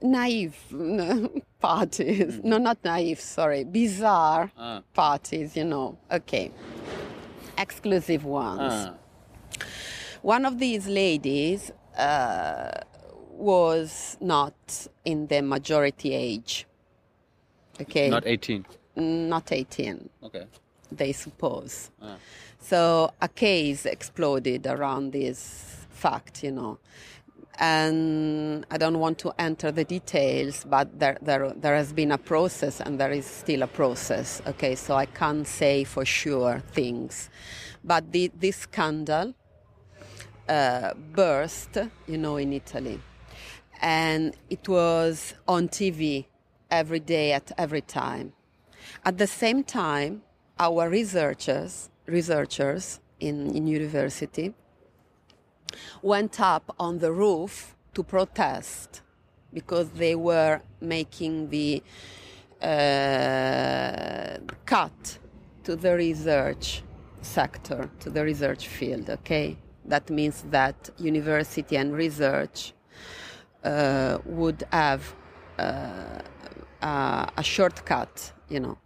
Naive 0.02 0.56
parties. 1.60 2.36
Mm. 2.36 2.44
No, 2.44 2.58
not 2.58 2.78
naive. 2.84 3.20
Sorry, 3.20 3.64
bizarre 3.64 4.52
ah. 4.58 4.82
parties. 4.94 5.56
You 5.56 5.66
know. 5.66 5.98
Okay, 6.12 6.52
exclusive 7.58 8.26
ones. 8.26 8.74
Ah. 8.74 8.94
One 10.22 10.46
of 10.46 10.60
these 10.60 10.88
ladies 10.88 11.72
uh, 11.98 12.72
was 13.32 14.18
not 14.20 14.88
in 15.06 15.28
the 15.28 15.42
majority 15.42 16.14
age. 16.14 16.66
Okay. 17.80 18.10
Not 18.10 18.26
18 18.26 18.66
not 18.98 19.52
18. 19.52 20.10
Okay. 20.24 20.46
They 20.92 21.12
suppose. 21.12 21.92
Ah. 22.02 22.16
So 22.60 23.12
a 23.22 23.28
case 23.28 23.86
exploded 23.86 24.68
around 24.68 25.12
this 25.14 25.86
fact, 25.90 26.44
you 26.44 26.52
know. 26.52 26.80
And 27.60 28.66
I 28.70 28.78
don't 28.78 29.00
want 29.00 29.18
to 29.20 29.34
enter 29.40 29.72
the 29.72 29.84
details, 29.84 30.64
but 30.64 31.00
there, 31.00 31.18
there, 31.22 31.52
there 31.54 31.76
has 31.76 31.92
been 31.92 32.12
a 32.12 32.18
process 32.18 32.80
and 32.80 33.00
there 33.00 33.12
is 33.12 33.26
still 33.26 33.64
a 33.64 33.68
process. 33.68 34.42
Okay, 34.46 34.76
so 34.76 34.96
I 34.96 35.08
can't 35.08 35.48
say 35.48 35.84
for 35.84 36.06
sure 36.06 36.62
things. 36.72 37.30
But 37.84 38.12
the, 38.12 38.32
this 38.40 38.58
scandal 38.58 39.34
uh, 40.48 40.94
burst, 40.94 41.78
you 42.08 42.18
know, 42.18 42.38
in 42.38 42.54
Italy. 42.54 43.00
And 43.82 44.36
it 44.50 44.68
was 44.68 45.34
on 45.48 45.70
TV 45.70 46.26
every 46.70 47.00
day 47.00 47.32
at 47.34 47.52
every 47.58 47.82
time. 47.82 48.34
At 49.04 49.18
the 49.18 49.28
same 49.28 49.64
time, 49.64 50.24
our 50.60 50.90
researchers, 50.90 51.90
researchers 52.06 53.00
in, 53.20 53.56
in 53.56 53.68
university 53.68 54.54
went 56.02 56.40
up 56.40 56.76
on 56.80 57.00
the 57.00 57.12
roof 57.12 57.76
to 57.94 58.04
protest 58.04 59.02
because 59.54 59.90
they 59.92 60.16
were 60.16 60.62
making 60.82 61.50
the 61.50 61.82
uh, 62.62 64.38
cut 64.66 65.20
to 65.64 65.76
the 65.76 65.96
research 65.96 66.84
sector, 67.22 67.90
to 68.00 68.10
the 68.10 68.24
research 68.24 68.68
field, 68.68 69.10
okay? 69.10 69.58
That 69.86 70.10
means 70.10 70.44
that 70.50 70.90
university 70.98 71.78
and 71.78 71.94
research 71.94 72.74
uh, 73.64 74.20
would 74.26 74.64
have 74.72 75.14
uh, 75.58 76.22
a 76.82 77.44
shortcut 77.44 78.34
you 78.50 78.60
know. 78.60 78.78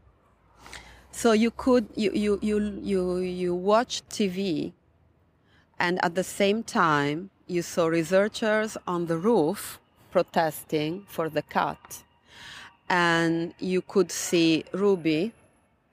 So 1.12 1.34
you 1.34 1.52
could 1.52 1.88
you 1.96 2.12
you 2.14 2.40
you 2.42 2.80
you, 2.82 3.18
you 3.18 3.56
watch 3.56 4.02
TV, 4.10 4.72
and 5.78 6.04
at 6.04 6.16
the 6.16 6.24
same 6.24 6.64
time 6.64 7.30
you 7.48 7.62
saw 7.62 7.88
researchers 7.88 8.78
on 8.88 9.08
the 9.08 9.18
roof 9.18 9.80
protesting 10.10 11.04
for 11.08 11.30
the 11.30 11.42
cut, 11.42 12.04
and 12.90 13.54
you 13.60 13.82
could 13.82 14.12
see 14.12 14.64
Ruby, 14.74 15.34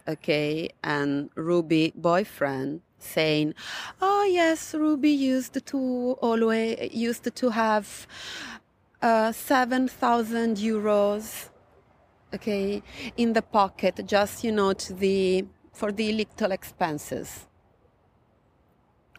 okay, 0.06 0.70
and 0.84 1.30
Ruby 1.34 1.92
boyfriend 1.96 2.80
saying, 3.00 3.54
"Oh 4.00 4.22
yes, 4.22 4.72
Ruby 4.72 5.10
used 5.10 5.66
to 5.66 6.16
always 6.22 6.94
used 6.94 7.34
to 7.34 7.50
have 7.50 8.06
uh, 9.02 9.32
seven 9.32 9.88
thousand 9.88 10.58
euros 10.58 11.48
okay, 12.34 12.82
in 13.16 13.32
the 13.32 13.42
pocket, 13.42 14.00
just 14.06 14.44
you 14.44 14.52
know, 14.52 14.72
to 14.72 14.94
the 14.94 15.44
for 15.72 15.92
the 15.92 16.12
little 16.12 16.52
expenses. 16.52 17.46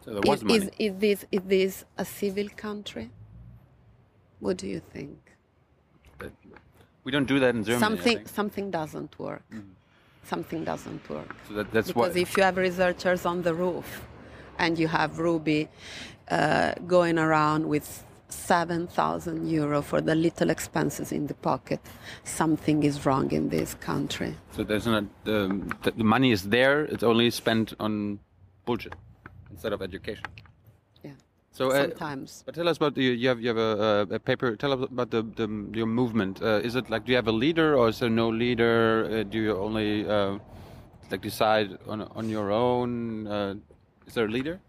So 0.04 0.12
there 0.14 0.22
was 0.24 0.40
is, 0.40 0.44
money. 0.44 0.56
Is, 0.56 0.70
is 0.78 0.94
this 0.98 1.26
is 1.30 1.42
this 1.46 1.84
a 1.98 2.04
civil 2.04 2.48
country? 2.56 3.10
What 4.38 4.56
do 4.56 4.66
you 4.66 4.80
think? 4.80 5.18
We 7.04 7.12
don't 7.12 7.26
do 7.26 7.38
that 7.40 7.54
in 7.54 7.64
Germany. 7.64 7.80
Something 7.80 8.26
something 8.26 8.70
doesn't 8.70 9.18
work. 9.18 9.44
Mm-hmm. 9.52 9.70
Something 10.22 10.64
doesn't 10.64 11.08
work. 11.08 11.34
So 11.48 11.54
that, 11.54 11.72
that's 11.72 11.88
because 11.88 12.14
if 12.14 12.36
you 12.36 12.42
have 12.42 12.56
researchers 12.56 13.24
on 13.24 13.42
the 13.42 13.54
roof, 13.54 14.02
and 14.60 14.78
you 14.78 14.86
have 14.86 15.18
Ruby 15.18 15.68
uh, 16.30 16.74
going 16.86 17.18
around 17.18 17.66
with 17.66 18.04
7,000 18.32 19.48
euro 19.48 19.82
for 19.82 20.00
the 20.00 20.14
little 20.14 20.50
expenses 20.50 21.12
in 21.12 21.26
the 21.26 21.34
pocket. 21.34 21.80
Something 22.24 22.82
is 22.82 23.06
wrong 23.06 23.30
in 23.32 23.48
this 23.48 23.74
country. 23.74 24.34
So 24.52 24.64
there's 24.64 24.86
not 24.86 25.04
the, 25.24 25.60
the 25.96 26.04
money 26.04 26.32
is 26.32 26.42
there. 26.44 26.84
It's 26.84 27.02
only 27.02 27.30
spent 27.30 27.74
on 27.80 28.18
bullshit 28.64 28.94
instead 29.50 29.72
of 29.72 29.82
education. 29.82 30.24
Yeah. 31.02 31.12
So 31.52 31.70
uh, 31.70 31.82
sometimes. 31.82 32.42
But 32.46 32.54
tell 32.54 32.68
us 32.68 32.76
about 32.76 32.94
the, 32.94 33.02
you 33.02 33.28
have 33.28 33.40
you 33.40 33.48
have 33.48 33.58
a, 33.58 34.06
a 34.10 34.18
paper. 34.18 34.56
Tell 34.56 34.72
us 34.72 34.88
about 34.90 35.10
the, 35.10 35.22
the 35.22 35.46
your 35.72 35.86
movement. 35.86 36.42
Uh, 36.42 36.60
is 36.62 36.76
it 36.76 36.90
like 36.90 37.04
do 37.04 37.12
you 37.12 37.16
have 37.16 37.28
a 37.28 37.32
leader 37.44 37.76
or 37.76 37.88
is 37.88 37.98
there 37.98 38.10
no 38.10 38.28
leader? 38.28 39.08
Uh, 39.10 39.22
do 39.24 39.38
you 39.38 39.56
only 39.56 40.08
uh, 40.08 40.38
like 41.10 41.22
decide 41.22 41.78
on 41.86 42.02
on 42.02 42.28
your 42.28 42.50
own? 42.50 43.26
Uh, 43.26 43.54
is 44.06 44.14
there 44.14 44.26
a 44.26 44.30
leader? 44.30 44.60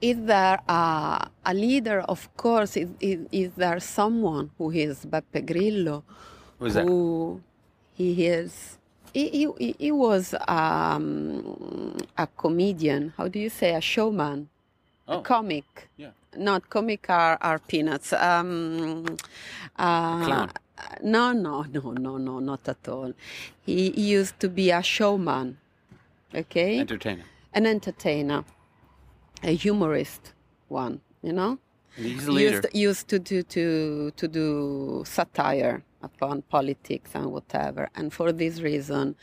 Is 0.00 0.16
there 0.24 0.60
a, 0.68 1.28
a 1.44 1.54
leader? 1.54 2.00
Of 2.00 2.34
course, 2.36 2.76
is, 2.76 2.88
is, 3.00 3.20
is, 3.32 3.50
there 3.56 3.80
someone 3.80 4.50
who 4.58 4.70
is 4.70 5.04
Beppe 5.04 5.44
Grillo? 5.44 6.04
Who's 6.58 6.74
that? 6.74 6.86
Who 6.86 7.40
he 7.94 8.26
is. 8.26 8.78
He, 9.12 9.48
he, 9.58 9.74
he 9.78 9.90
was 9.90 10.34
um, 10.46 11.96
a 12.16 12.26
comedian. 12.26 13.12
How 13.16 13.28
do 13.28 13.38
you 13.38 13.50
say? 13.50 13.74
A 13.74 13.80
showman. 13.80 14.48
Oh. 15.08 15.18
A 15.18 15.22
comic. 15.22 15.88
Yeah. 15.96 16.10
Not 16.36 16.68
comic 16.68 17.08
are, 17.08 17.38
are 17.40 17.58
peanuts. 17.58 18.12
Um, 18.12 19.16
uh, 19.76 20.24
clown. 20.24 20.50
No, 21.02 21.32
no, 21.32 21.62
no, 21.62 21.90
no, 21.92 22.18
no, 22.18 22.38
not 22.38 22.68
at 22.68 22.86
all. 22.88 23.12
He, 23.62 23.90
he 23.90 24.10
used 24.10 24.38
to 24.40 24.48
be 24.48 24.70
a 24.70 24.82
showman. 24.82 25.58
Okay. 26.32 26.78
Entertainer 26.78 27.24
an 27.58 27.66
entertainer, 27.66 28.44
a 29.42 29.54
humorist, 29.54 30.32
one. 30.68 31.00
You 31.22 31.32
know, 31.32 31.58
he's 31.96 32.26
a 32.26 32.32
leader. 32.32 32.62
used 32.62 32.66
used 32.74 33.08
to 33.08 33.18
do 33.18 33.42
to 33.42 34.10
to 34.12 34.28
do 34.28 35.04
satire 35.06 35.82
upon 36.02 36.42
politics 36.42 37.10
and 37.14 37.32
whatever. 37.32 37.88
And 37.96 38.12
for 38.12 38.32
this 38.32 38.60
reason, 38.60 39.16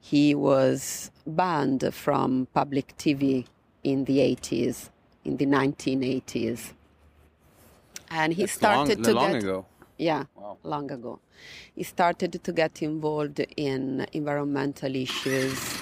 he 0.00 0.34
was 0.34 1.10
banned 1.26 1.94
from 1.94 2.48
public 2.54 2.96
TV 2.98 3.46
in 3.84 4.04
the 4.04 4.18
80s, 4.18 4.90
in 5.24 5.36
the 5.36 5.46
1980s. 5.46 6.72
And 8.10 8.32
he 8.32 8.42
That's 8.42 8.52
started 8.52 8.98
long, 8.98 9.04
to 9.04 9.14
long 9.14 9.32
get 9.32 9.42
ago. 9.44 9.66
yeah, 9.98 10.24
Wow. 10.34 10.58
long 10.64 10.90
ago. 10.90 11.20
He 11.76 11.84
started 11.84 12.32
to 12.42 12.52
get 12.52 12.82
involved 12.82 13.40
in 13.56 14.06
environmental 14.12 14.94
issues 14.96 15.76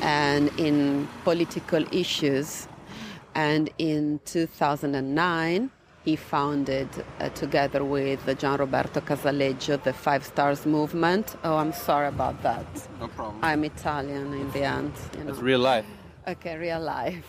and 0.00 0.50
in 0.58 1.08
political 1.24 1.84
issues. 1.92 2.68
And 3.36 3.68
in 3.76 4.18
2009, 4.24 5.70
he 6.06 6.16
founded, 6.16 6.88
uh, 7.20 7.28
together 7.30 7.84
with 7.84 8.20
Gian 8.38 8.56
Roberto 8.58 9.00
Casaleggio, 9.00 9.82
the 9.82 9.92
Five 9.92 10.24
Stars 10.24 10.64
Movement. 10.64 11.36
Oh, 11.44 11.56
I'm 11.56 11.72
sorry 11.72 12.08
about 12.08 12.42
that. 12.42 12.66
No 12.98 13.08
problem. 13.08 13.38
I'm 13.42 13.62
Italian 13.64 14.32
in 14.32 14.50
the 14.52 14.62
end. 14.64 14.92
You 15.18 15.24
know. 15.24 15.26
That's 15.26 15.40
real 15.42 15.60
life. 15.60 15.84
Okay, 16.26 16.56
real 16.56 16.80
life. 16.80 17.26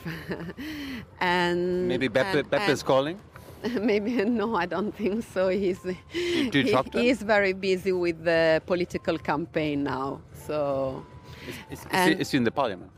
and 1.20 1.88
Maybe 1.90 2.08
Beppe, 2.08 2.40
and- 2.40 2.50
Beppe 2.50 2.70
is 2.70 2.84
calling. 2.84 3.20
Maybe 3.82 4.24
no, 4.24 4.56
I 4.56 4.66
don't 4.66 4.96
think 4.96 5.26
so. 5.34 5.50
He's 5.50 5.80
he- 6.10 6.50
he's 6.94 7.22
very 7.22 7.54
busy 7.54 7.92
with 7.92 8.24
the 8.24 8.62
political 8.66 9.18
campaign 9.18 9.84
now. 9.84 10.22
So 10.48 11.06
Is, 11.48 11.56
is, 11.72 11.80
is, 11.80 11.84
he, 11.84 11.90
And- 11.92 12.22
is 12.22 12.32
he 12.32 12.38
in 12.38 12.44
the 12.46 12.52
parliament? 12.52 12.92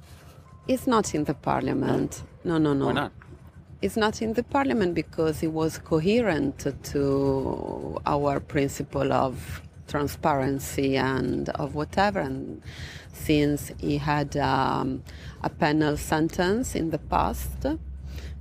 It's 0.69 0.85
not 0.85 1.15
in 1.15 1.23
the 1.23 1.33
parliament. 1.33 2.21
No, 2.43 2.59
no, 2.59 2.73
no. 2.73 2.85
Why 2.85 2.93
not? 2.93 3.11
It's 3.81 3.97
not 3.97 4.21
in 4.21 4.33
the 4.33 4.43
parliament 4.43 4.93
because 4.93 5.41
it 5.41 5.51
was 5.51 5.79
coherent 5.79 6.67
to 6.91 7.97
our 8.05 8.39
principle 8.39 9.11
of 9.11 9.61
transparency 9.87 10.95
and 10.95 11.49
of 11.49 11.73
whatever. 11.73 12.19
And 12.19 12.61
since 13.13 13.71
he 13.79 13.97
had 13.97 14.37
um, 14.37 15.03
a 15.41 15.49
penal 15.49 15.97
sentence 15.97 16.75
in 16.75 16.91
the 16.91 16.99
past, 16.99 17.65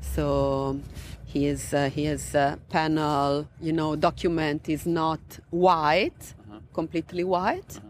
so 0.01 0.79
his 1.25 1.73
uh, 1.73 1.89
his 1.89 2.35
uh, 2.35 2.57
panel, 2.69 3.49
you 3.61 3.73
know, 3.73 3.97
document 3.97 4.69
is 4.69 4.85
not 4.85 5.21
white, 5.51 6.35
completely 6.75 7.25
white. 7.25 7.81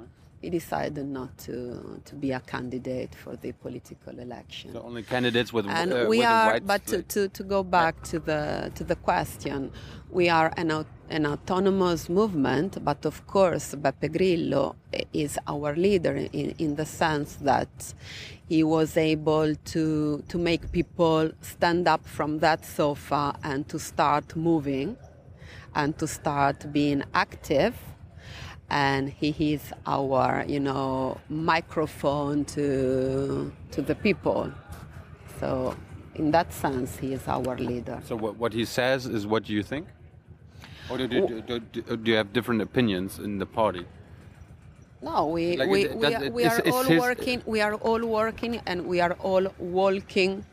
He 0.41 0.51
decided 0.51 1.07
not 1.07 1.37
to 1.47 2.01
to 2.05 2.15
be 2.15 2.33
a 2.33 2.41
candidate 2.41 3.15
for 3.15 3.37
the 3.37 3.53
political 3.53 4.19
election. 4.19 4.73
So 4.73 4.83
only 4.83 5.03
candidates 5.03 5.53
with 5.53 5.67
and 5.67 5.93
uh, 5.93 6.07
we 6.09 6.19
with 6.19 6.27
are 6.27 6.61
but 6.61 6.87
to, 6.87 7.03
to, 7.03 7.29
to 7.29 7.43
go 7.43 7.63
back 7.63 8.03
to 8.05 8.19
the 8.19 8.71
to 8.75 8.85
the 8.85 8.97
question 8.97 9.73
we 10.11 10.29
are 10.29 10.53
an, 10.57 10.71
an 11.11 11.27
autonomous 11.27 12.09
movement 12.09 12.83
but 12.83 13.05
of 13.05 13.27
course 13.27 13.75
Beppe 13.75 14.11
Grillo 14.11 14.77
is 15.13 15.39
our 15.47 15.75
leader 15.77 16.17
in, 16.17 16.55
in 16.59 16.77
the 16.77 16.87
sense 16.87 17.37
that 17.37 17.95
he 18.49 18.63
was 18.63 18.97
able 18.97 19.55
to 19.55 20.23
to 20.29 20.39
make 20.39 20.73
people 20.73 21.31
stand 21.43 21.87
up 21.87 22.07
from 22.07 22.39
that 22.39 22.65
sofa 22.65 23.35
and 23.43 23.69
to 23.69 23.79
start 23.79 24.35
moving 24.35 24.97
and 25.75 25.99
to 25.99 26.07
start 26.07 26.73
being 26.73 27.03
active 27.13 27.75
and 28.71 29.09
he 29.09 29.55
is 29.55 29.73
our 29.87 30.45
you 30.47 30.61
know 30.61 31.19
microphone 31.31 32.45
to 32.45 33.51
to 33.71 33.81
the 33.83 33.95
people 33.95 34.53
so 35.41 35.75
in 36.17 36.31
that 36.31 36.53
sense 36.53 36.97
he 36.99 37.13
is 37.15 37.27
our 37.29 37.57
leader 37.57 38.01
So 38.05 38.17
what, 38.17 38.37
what 38.37 38.53
he 38.53 38.65
says 38.65 39.07
is 39.07 39.27
what 39.27 39.45
do 39.45 39.53
you 39.53 39.63
think? 39.63 39.87
Or 40.91 40.97
do, 40.99 41.07
do, 41.07 41.43
do, 41.43 41.61
do, 41.61 41.97
do 41.97 42.11
you 42.11 42.17
have 42.17 42.33
different 42.33 42.63
opinions 42.63 43.19
in 43.19 43.39
the 43.39 43.47
party? 43.47 43.85
no 45.03 45.27
we 45.27 45.57
Like, 45.57 45.69
we, 45.71 45.85
it- 45.85 45.95
we, 45.97 46.07
it- 46.07 46.33
we 46.33 46.45
are 46.45 46.61
is 46.61 46.75
all 46.75 46.83
his- 46.83 46.99
uh, 46.99 47.07
working 47.07 47.43
we 47.47 47.61
are 47.61 47.75
all 47.75 48.05
working 48.05 48.61
and 48.67 48.85
we 48.87 49.01
are 49.01 49.13
all 49.21 49.47
walking 49.59 50.45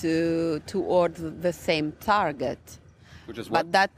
to 0.00 0.60
towards 0.66 1.18
the 1.40 1.52
same 1.52 1.92
target 2.00 2.78
Which 3.26 3.38
is 3.38 3.48
what? 3.50 3.58
but 3.58 3.72
that 3.72 3.90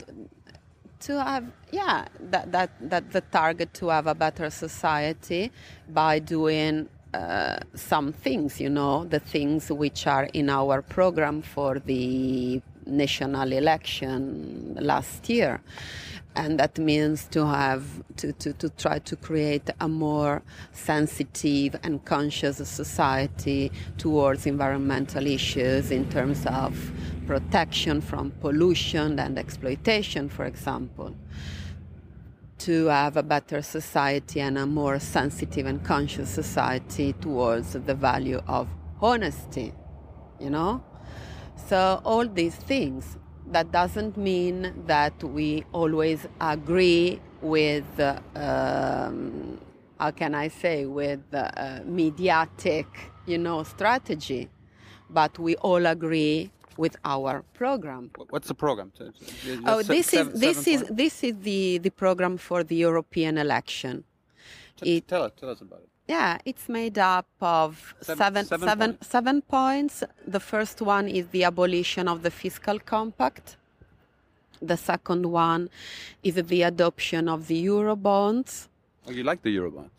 to 1.00 1.22
have 1.22 1.44
yeah 1.72 2.06
that 2.20 2.52
that 2.52 2.70
that 2.80 3.10
the 3.12 3.20
target 3.20 3.72
to 3.74 3.88
have 3.88 4.06
a 4.06 4.14
better 4.14 4.50
society 4.50 5.50
by 5.88 6.18
doing 6.18 6.88
uh, 7.14 7.58
some 7.74 8.12
things 8.12 8.60
you 8.60 8.70
know 8.70 9.04
the 9.04 9.18
things 9.18 9.70
which 9.70 10.06
are 10.06 10.28
in 10.32 10.48
our 10.48 10.82
program 10.82 11.42
for 11.42 11.78
the 11.80 12.60
national 12.90 13.52
election 13.52 14.76
last 14.80 15.28
year. 15.28 15.60
And 16.36 16.60
that 16.60 16.78
means 16.78 17.26
to 17.28 17.44
have 17.44 17.84
to, 18.18 18.32
to, 18.34 18.52
to 18.52 18.68
try 18.70 19.00
to 19.00 19.16
create 19.16 19.68
a 19.80 19.88
more 19.88 20.42
sensitive 20.72 21.74
and 21.82 22.04
conscious 22.04 22.56
society 22.68 23.72
towards 23.98 24.46
environmental 24.46 25.26
issues 25.26 25.90
in 25.90 26.08
terms 26.08 26.46
of 26.46 26.92
protection 27.30 28.00
from 28.00 28.32
pollution 28.40 29.16
and 29.20 29.38
exploitation 29.38 30.28
for 30.28 30.46
example 30.46 31.14
to 32.58 32.86
have 32.86 33.16
a 33.16 33.22
better 33.22 33.62
society 33.62 34.40
and 34.40 34.58
a 34.58 34.66
more 34.66 34.98
sensitive 34.98 35.64
and 35.64 35.84
conscious 35.84 36.28
society 36.28 37.12
towards 37.20 37.74
the 37.74 37.94
value 37.94 38.40
of 38.48 38.66
honesty 39.00 39.72
you 40.40 40.50
know? 40.50 40.82
So 41.68 42.02
all 42.04 42.26
these 42.26 42.56
things 42.56 43.16
that 43.52 43.70
doesn't 43.70 44.16
mean 44.16 44.74
that 44.86 45.22
we 45.22 45.64
always 45.72 46.26
agree 46.40 47.20
with 47.40 47.84
uh, 48.00 48.18
um, 48.34 49.56
how 50.00 50.10
can 50.10 50.34
i 50.34 50.48
say 50.48 50.84
with 50.84 51.22
uh, 51.32 51.80
mediatic 51.84 52.86
you 53.26 53.38
know 53.38 53.62
strategy 53.62 54.48
but 55.08 55.38
we 55.38 55.54
all 55.56 55.86
agree 55.86 56.50
with 56.76 56.96
our 57.04 57.42
program 57.54 58.10
What's 58.30 58.48
the 58.48 58.54
program? 58.54 58.92
So- 58.96 59.10
so- 59.18 59.48
you- 59.50 59.62
Oh, 59.66 59.82
this 59.82 60.06
is 60.06 60.18
seven- 60.18 60.32
this 60.40 60.56
seven 60.58 60.74
is 60.74 60.80
points? 60.82 60.96
this 61.02 61.14
is 61.24 61.34
the 61.48 61.78
the 61.78 61.90
program 61.90 62.36
for 62.38 62.62
the 62.64 62.76
European 62.88 63.38
election. 63.38 64.04
T- 64.76 64.96
it- 64.96 65.08
tell 65.08 65.22
us, 65.26 65.32
tell 65.40 65.50
us 65.50 65.60
about 65.60 65.80
it. 65.80 65.88
Yeah, 66.08 66.38
it's 66.50 66.68
made 66.68 66.98
up 66.98 67.28
of 67.40 67.94
Seven- 68.00 68.44
seven, 68.44 68.98
seven 69.02 69.42
points. 69.42 70.00
points. 70.02 70.04
The 70.36 70.40
first 70.40 70.80
one 70.82 71.06
is 71.08 71.24
the 71.28 71.44
abolition 71.44 72.08
of 72.08 72.22
the 72.22 72.30
fiscal 72.30 72.78
compact. 72.80 73.56
The 74.60 74.76
second 74.76 75.26
one 75.26 75.70
is 76.22 76.34
the 76.34 76.62
adoption 76.62 77.28
of 77.28 77.46
the 77.46 77.56
euro 77.56 77.94
bonds. 77.96 78.68
Oh, 79.06 79.12
you 79.12 79.22
like 79.22 79.42
the 79.42 79.54
Eurobonds? 79.56 79.90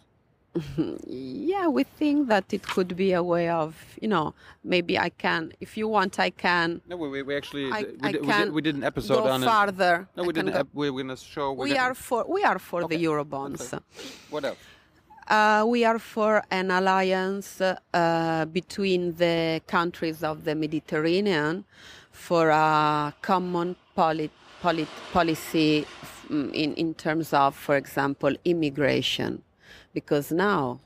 Yeah, 1.08 1.68
we 1.68 1.84
think 1.84 2.28
that 2.28 2.54
it 2.54 2.64
could 2.64 2.96
be 2.96 3.14
a 3.14 3.24
way 3.24 3.48
of, 3.50 3.76
you 4.02 4.08
know, 4.08 4.34
maybe 4.64 5.00
I 5.00 5.10
can, 5.10 5.54
if 5.62 5.78
you 5.78 5.88
want, 5.88 6.20
I 6.20 6.30
can 6.30 6.82
No, 6.90 6.98
we, 6.98 7.08
we, 7.10 7.24
we 7.24 7.36
actually 7.38 7.72
I- 7.72 7.84
we, 7.84 8.08
I 8.08 8.12
did, 8.12 8.22
we, 8.26 8.34
did, 8.34 8.54
we 8.54 8.62
did 8.62 8.76
an 8.76 8.84
episode 8.84 9.26
on 9.28 9.44
it. 9.44 9.46
farther. 9.46 10.08
No, 10.18 10.24
we 10.24 10.34
can 10.34 10.46
did. 10.48 10.54
go- 10.56 10.68
we're 10.74 10.92
gonna 10.92 11.16
show. 11.18 11.54
We 11.54 11.78
are 11.78 11.94
for 11.94 12.26
we 12.28 12.44
are 12.44 12.60
for 12.60 12.84
Okay. 12.84 12.98
the 12.98 13.04
eurobonds. 13.06 13.74
Okay. 13.74 13.84
What 14.30 14.44
else? 14.46 14.58
Uh, 15.28 15.64
we 15.68 15.86
are 15.86 16.00
for 16.00 16.44
an 16.52 16.72
alliance 16.72 17.62
uh, 17.62 18.46
between 18.52 19.14
the 19.16 19.62
countries 19.68 20.24
of 20.24 20.44
the 20.44 20.54
Mediterranean 20.56 21.64
for 22.12 22.50
a 22.50 23.14
common 23.22 23.76
poli- 23.96 24.32
poli- 24.62 24.88
policy 25.14 25.86
mm, 26.30 26.52
in, 26.54 26.74
in 26.74 26.94
terms 26.96 27.32
of, 27.32 27.56
for 27.56 27.78
example, 27.78 28.36
immigration. 28.44 29.42
Because 29.94 30.32
now 30.32 30.80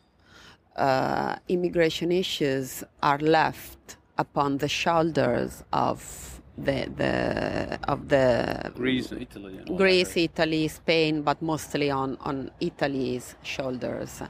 uh, 0.76 1.36
immigration 1.48 2.12
issues 2.12 2.84
are 3.02 3.20
left 3.20 3.98
upon 4.18 4.58
the 4.58 4.68
shoulders 4.68 5.64
of 5.72 6.42
the, 6.58 6.90
the 6.96 7.80
of 7.88 8.08
the 8.08 8.72
Greece, 8.76 9.12
Italy. 9.12 9.60
Greece. 9.76 10.16
Italy, 10.16 10.68
Spain, 10.68 11.22
but 11.22 11.42
mostly 11.42 11.92
on, 11.92 12.18
on 12.22 12.50
Italy's 12.60 13.36
shoulders. 13.44 14.22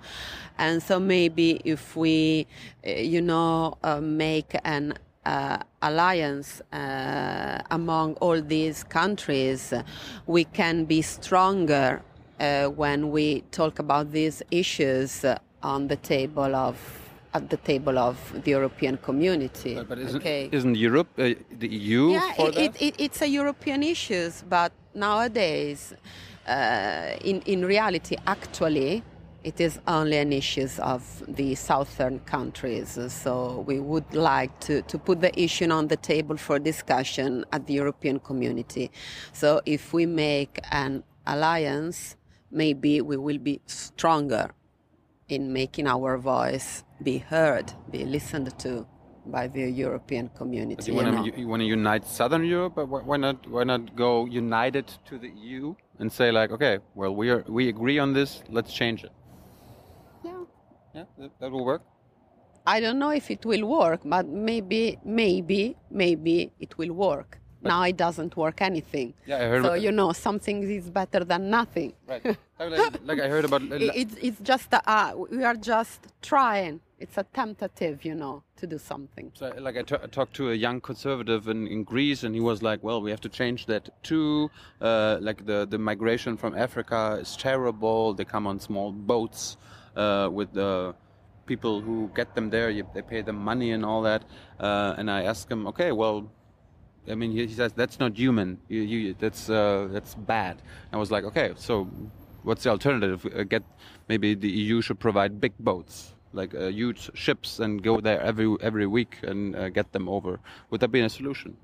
And 0.58 0.82
so 0.82 1.00
maybe 1.00 1.62
if 1.64 1.96
we, 1.96 2.48
uh, 2.86 2.92
you 2.92 3.22
know, 3.22 3.78
uh, 3.84 4.02
make 4.02 4.56
an 4.64 4.96
uh, 5.26 5.58
alliance 5.82 6.62
uh, 6.72 7.62
among 7.72 8.16
all 8.16 8.42
these 8.42 8.84
countries, 8.84 9.74
we 10.26 10.46
can 10.46 10.86
be 10.86 11.02
stronger 11.02 12.02
uh, 12.40 12.68
when 12.68 13.12
we 13.12 13.42
talk 13.52 13.80
about 13.80 14.12
these 14.12 14.42
issues 14.52 15.24
uh, 15.24 15.38
on 15.64 15.88
the 15.88 15.96
table 15.98 16.56
of 16.56 16.78
at 17.34 17.50
the 17.50 17.58
table 17.58 18.00
of 18.00 18.18
the 18.44 18.52
European 18.52 18.96
community. 18.98 19.76
But, 19.76 19.90
but 19.90 20.00
isn't, 20.00 20.22
okay. 20.22 20.50
isn't 20.52 20.76
Europe 20.76 21.10
uh, 21.18 21.34
the 21.60 21.68
EU 21.68 22.12
Yeah, 22.12 22.34
for 22.34 22.48
it, 22.50 22.58
it, 22.58 22.82
it, 22.82 22.96
it's 22.98 23.22
a 23.22 23.28
European 23.28 23.84
issues, 23.84 24.44
but 24.48 24.72
nowadays, 24.94 25.94
uh, 26.48 27.12
in 27.22 27.42
in 27.42 27.66
reality, 27.66 28.16
actually, 28.26 29.04
it 29.46 29.62
is 29.62 29.80
only 29.86 30.18
an 30.18 30.34
issue 30.34 30.68
of 30.80 31.02
the 31.28 31.54
southern 31.54 32.20
countries. 32.22 32.98
So 33.10 33.64
we 33.68 33.80
would 33.80 34.12
like 34.16 34.60
to, 34.62 34.82
to 34.82 34.98
put 34.98 35.22
the 35.22 35.40
issue 35.40 35.70
on 35.70 35.88
the 35.88 35.98
table 35.98 36.36
for 36.36 36.58
discussion 36.58 37.46
at 37.52 37.68
the 37.68 37.74
European 37.74 38.20
community. 38.20 38.90
So 39.34 39.62
if 39.66 39.94
we 39.94 40.08
make 40.08 40.60
an 40.72 41.04
alliance, 41.28 42.16
maybe 42.56 43.02
we 43.02 43.18
will 43.18 43.38
be 43.38 43.62
stronger 43.66 44.50
in 45.28 45.52
making 45.52 45.88
our 45.88 46.18
voice 46.18 46.84
be 47.04 47.18
heard, 47.18 47.72
be 47.92 48.06
listened 48.06 48.58
to 48.60 48.88
by 49.28 49.48
the 49.48 49.70
European 49.70 50.30
community. 50.30 50.92
You, 50.92 50.98
want 50.98 51.26
to, 51.26 51.40
you 51.40 51.48
want 51.48 51.62
to 51.62 51.66
unite 51.66 52.06
Southern 52.06 52.46
Europe, 52.46 52.74
but 52.76 52.88
why 52.88 53.18
not? 53.18 53.48
Why 53.50 53.64
not 53.64 53.96
go 53.96 54.26
united 54.26 54.88
to 55.06 55.18
the 55.18 55.30
EU 55.30 55.76
and 56.00 56.12
say 56.12 56.32
like, 56.32 56.52
okay, 56.52 56.80
well 56.94 57.16
we 57.16 57.30
are 57.30 57.44
we 57.48 57.70
agree 57.70 58.00
on 58.00 58.14
this, 58.14 58.44
let's 58.50 58.72
change 58.74 59.04
it. 59.04 59.12
Yeah, 60.24 60.44
Yeah, 60.94 61.28
that 61.40 61.52
will 61.52 61.66
work. 61.66 61.82
I 62.68 62.80
don't 62.80 62.98
know 62.98 63.12
if 63.12 63.30
it 63.30 63.46
will 63.46 63.66
work, 63.68 64.02
but 64.04 64.28
maybe, 64.28 64.98
maybe, 65.06 65.78
maybe 65.92 66.52
it 66.60 66.78
will 66.80 66.94
work. 66.94 67.40
But 67.62 67.70
now 67.70 67.84
it 67.84 67.98
doesn't 67.98 68.36
work 68.36 68.62
anything. 68.62 69.14
Yeah, 69.26 69.38
I 69.38 69.40
heard. 69.42 69.64
So 69.64 69.74
you 69.74 69.92
know, 69.92 70.14
something 70.14 70.64
is 70.64 70.90
better 70.90 71.24
than 71.24 71.50
nothing. 71.50 71.94
Right. 72.08 72.38
like, 72.60 72.94
like, 73.06 73.20
I 73.20 73.28
heard 73.28 73.46
about. 73.46 73.62
it's 73.72 74.16
it's 74.22 74.40
just 74.42 74.74
uh, 74.74 75.14
we 75.30 75.44
are 75.44 75.56
just 75.56 76.08
trying. 76.22 76.82
It's 76.98 77.18
a 77.18 77.24
tentative, 77.24 78.06
you 78.06 78.16
know, 78.16 78.44
to 78.56 78.66
do 78.66 78.78
something. 78.78 79.32
So, 79.36 79.54
like 79.60 79.76
I, 79.78 79.82
talked 79.82 80.34
to 80.36 80.52
a 80.52 80.54
young 80.56 80.80
conservative 80.80 81.50
in, 81.50 81.68
in 81.68 81.84
Greece, 81.84 82.24
and 82.24 82.34
he 82.34 82.42
was 82.42 82.64
like, 82.64 82.82
"Well, 82.84 83.02
we 83.02 83.12
have 83.12 83.22
to 83.22 83.30
change 83.30 83.66
that 83.66 83.90
too. 84.04 84.50
Uh, 84.80 85.18
like 85.22 85.46
the 85.46 85.68
the 85.68 85.78
migration 85.78 86.38
from 86.38 86.56
Africa 86.56 87.18
is 87.22 87.36
terrible. 87.36 88.14
They 88.14 88.26
come 88.26 88.48
on 88.48 88.60
small 88.60 88.92
boats." 88.92 89.58
uh, 89.96 90.30
with 90.32 90.54
the 90.54 90.96
people 91.46 91.82
who 91.82 92.10
get 92.16 92.36
them 92.36 92.50
there. 92.50 92.70
You, 92.70 92.88
they 92.94 93.02
pay 93.02 93.22
them 93.22 93.38
money 93.38 93.72
and 93.72 93.86
all 93.86 94.02
that. 94.04 94.24
Uh, 94.60 94.96
and 94.98 95.10
I 95.10 95.24
ask 95.24 95.50
him, 95.50 95.68
okay, 95.68 95.92
well, 95.92 96.30
I 97.08 97.16
mean, 97.16 97.32
he, 97.32 97.46
he 97.46 97.54
says 97.54 97.74
that's 97.74 98.00
not 98.00 98.18
human. 98.18 98.60
You, 98.68 98.82
you, 98.82 99.16
that's 99.18 99.50
uh, 99.50 99.88
that's 99.92 100.16
bad. 100.16 100.62
I 100.92 100.98
was 100.98 101.12
like, 101.12 101.24
okay, 101.26 101.54
so 101.56 101.88
what's 102.46 102.64
the 102.64 102.70
alternative? 102.70 103.26
Uh, 103.26 103.44
get 103.44 103.64
maybe 104.08 104.36
the 104.36 104.50
EU 104.50 104.82
should 104.82 105.00
provide 105.00 105.42
big 105.42 105.54
boats, 105.60 106.14
like 106.34 106.54
uh, 106.56 106.68
huge 106.68 107.10
ships, 107.14 107.60
and 107.60 107.84
go 107.84 108.00
there 108.00 108.22
every 108.22 108.56
every 108.62 108.88
week 108.88 109.18
and 109.24 109.56
uh, 109.56 109.70
get 109.70 109.92
them 109.92 110.08
over. 110.08 110.40
Would 110.70 110.82
that 110.82 110.92
be 110.92 111.02
a 111.02 111.10
solution? 111.10 111.58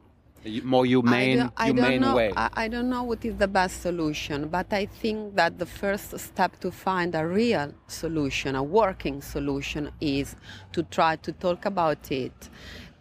A 0.44 0.60
more 0.62 0.88
humane, 0.88 1.39
I 1.39 1.41
don't, 1.41 1.54
I 1.56 1.65
humane 1.67 2.02
don't 2.02 2.02
know, 2.02 2.15
way? 2.15 2.34
I, 2.36 2.50
I 2.63 2.67
don't 2.67 2.89
know 2.89 3.04
what 3.04 3.24
is 3.24 3.36
the 3.36 3.48
best 3.48 3.84
solution, 3.84 4.48
but 4.48 4.74
I 4.74 4.88
think 4.88 5.36
that 5.36 5.60
the 5.60 5.67
first 5.67 6.17
step 6.17 6.60
to 6.62 6.72
find 6.72 7.13
a 7.13 7.28
real 7.28 7.72
solution, 7.88 8.56
a 8.56 8.63
working 8.63 9.22
solution, 9.22 9.91
is 10.02 10.36
to 10.74 10.82
try 10.82 11.15
to 11.17 11.32
talk 11.32 11.65
about 11.65 12.12
it 12.12 12.50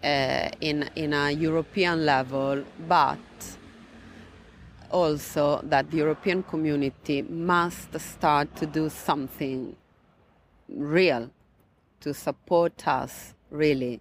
uh, 0.05 0.51
in, 0.61 0.91
in 0.97 1.15
a 1.15 1.31
European 1.31 2.05
level, 2.05 2.63
but 2.87 3.19
also 4.91 5.61
that 5.65 5.91
the 5.91 5.99
European 5.99 6.43
community 6.43 7.23
must 7.23 7.99
start 8.01 8.55
to 8.57 8.67
do 8.67 8.89
something 8.89 9.77
real 10.69 11.31
to 12.01 12.15
support 12.15 12.87
us 12.87 13.35
really 13.51 14.01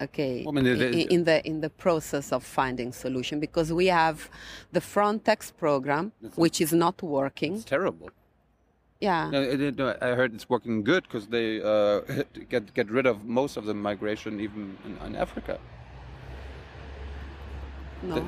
okay 0.00 0.42
well, 0.44 0.58
I 0.58 0.62
mean, 0.62 0.78
the, 0.78 1.12
in, 1.14 1.24
the 1.24 1.46
in 1.46 1.60
the 1.60 1.70
process 1.70 2.32
of 2.32 2.42
finding 2.42 2.92
solution 2.92 3.38
because 3.38 3.72
we 3.72 3.86
have 3.86 4.28
the 4.72 4.80
Frontex 4.80 5.52
program 5.56 6.12
which 6.34 6.60
is 6.60 6.72
not 6.72 7.00
working. 7.02 7.54
It's 7.54 7.64
terrible. 7.64 8.10
Yeah. 9.00 9.30
No, 9.30 9.96
I 10.00 10.08
heard 10.14 10.32
it's 10.32 10.48
working 10.48 10.84
good 10.84 11.02
because 11.04 11.26
they 11.26 11.60
uh, 11.60 12.00
get 12.48 12.72
get 12.74 12.88
rid 12.90 13.06
of 13.06 13.24
most 13.24 13.56
of 13.56 13.64
the 13.64 13.74
migration 13.74 14.40
even 14.40 14.76
in, 14.84 15.06
in 15.06 15.16
Africa. 15.16 15.58
No. 18.02 18.14
The, 18.14 18.24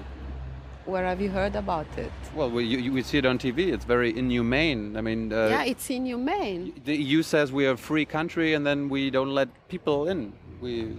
where 0.86 1.04
have 1.04 1.20
you 1.20 1.30
heard 1.30 1.56
about 1.56 1.86
it? 1.96 2.12
Well, 2.34 2.50
we, 2.50 2.64
you, 2.64 2.92
we 2.92 3.02
see 3.02 3.18
it 3.18 3.26
on 3.26 3.38
TV. 3.38 3.72
It's 3.72 3.84
very 3.84 4.16
inhumane. 4.16 4.96
I 4.96 5.00
mean, 5.00 5.32
uh, 5.32 5.48
yeah, 5.48 5.64
it's 5.64 5.90
inhumane. 5.90 6.80
The 6.84 6.96
EU 6.96 7.22
says 7.22 7.52
we 7.52 7.66
are 7.66 7.72
a 7.72 7.76
free 7.76 8.04
country, 8.04 8.54
and 8.54 8.66
then 8.66 8.88
we 8.88 9.10
don't 9.10 9.34
let 9.34 9.48
people 9.68 10.08
in. 10.08 10.32
We 10.60 10.96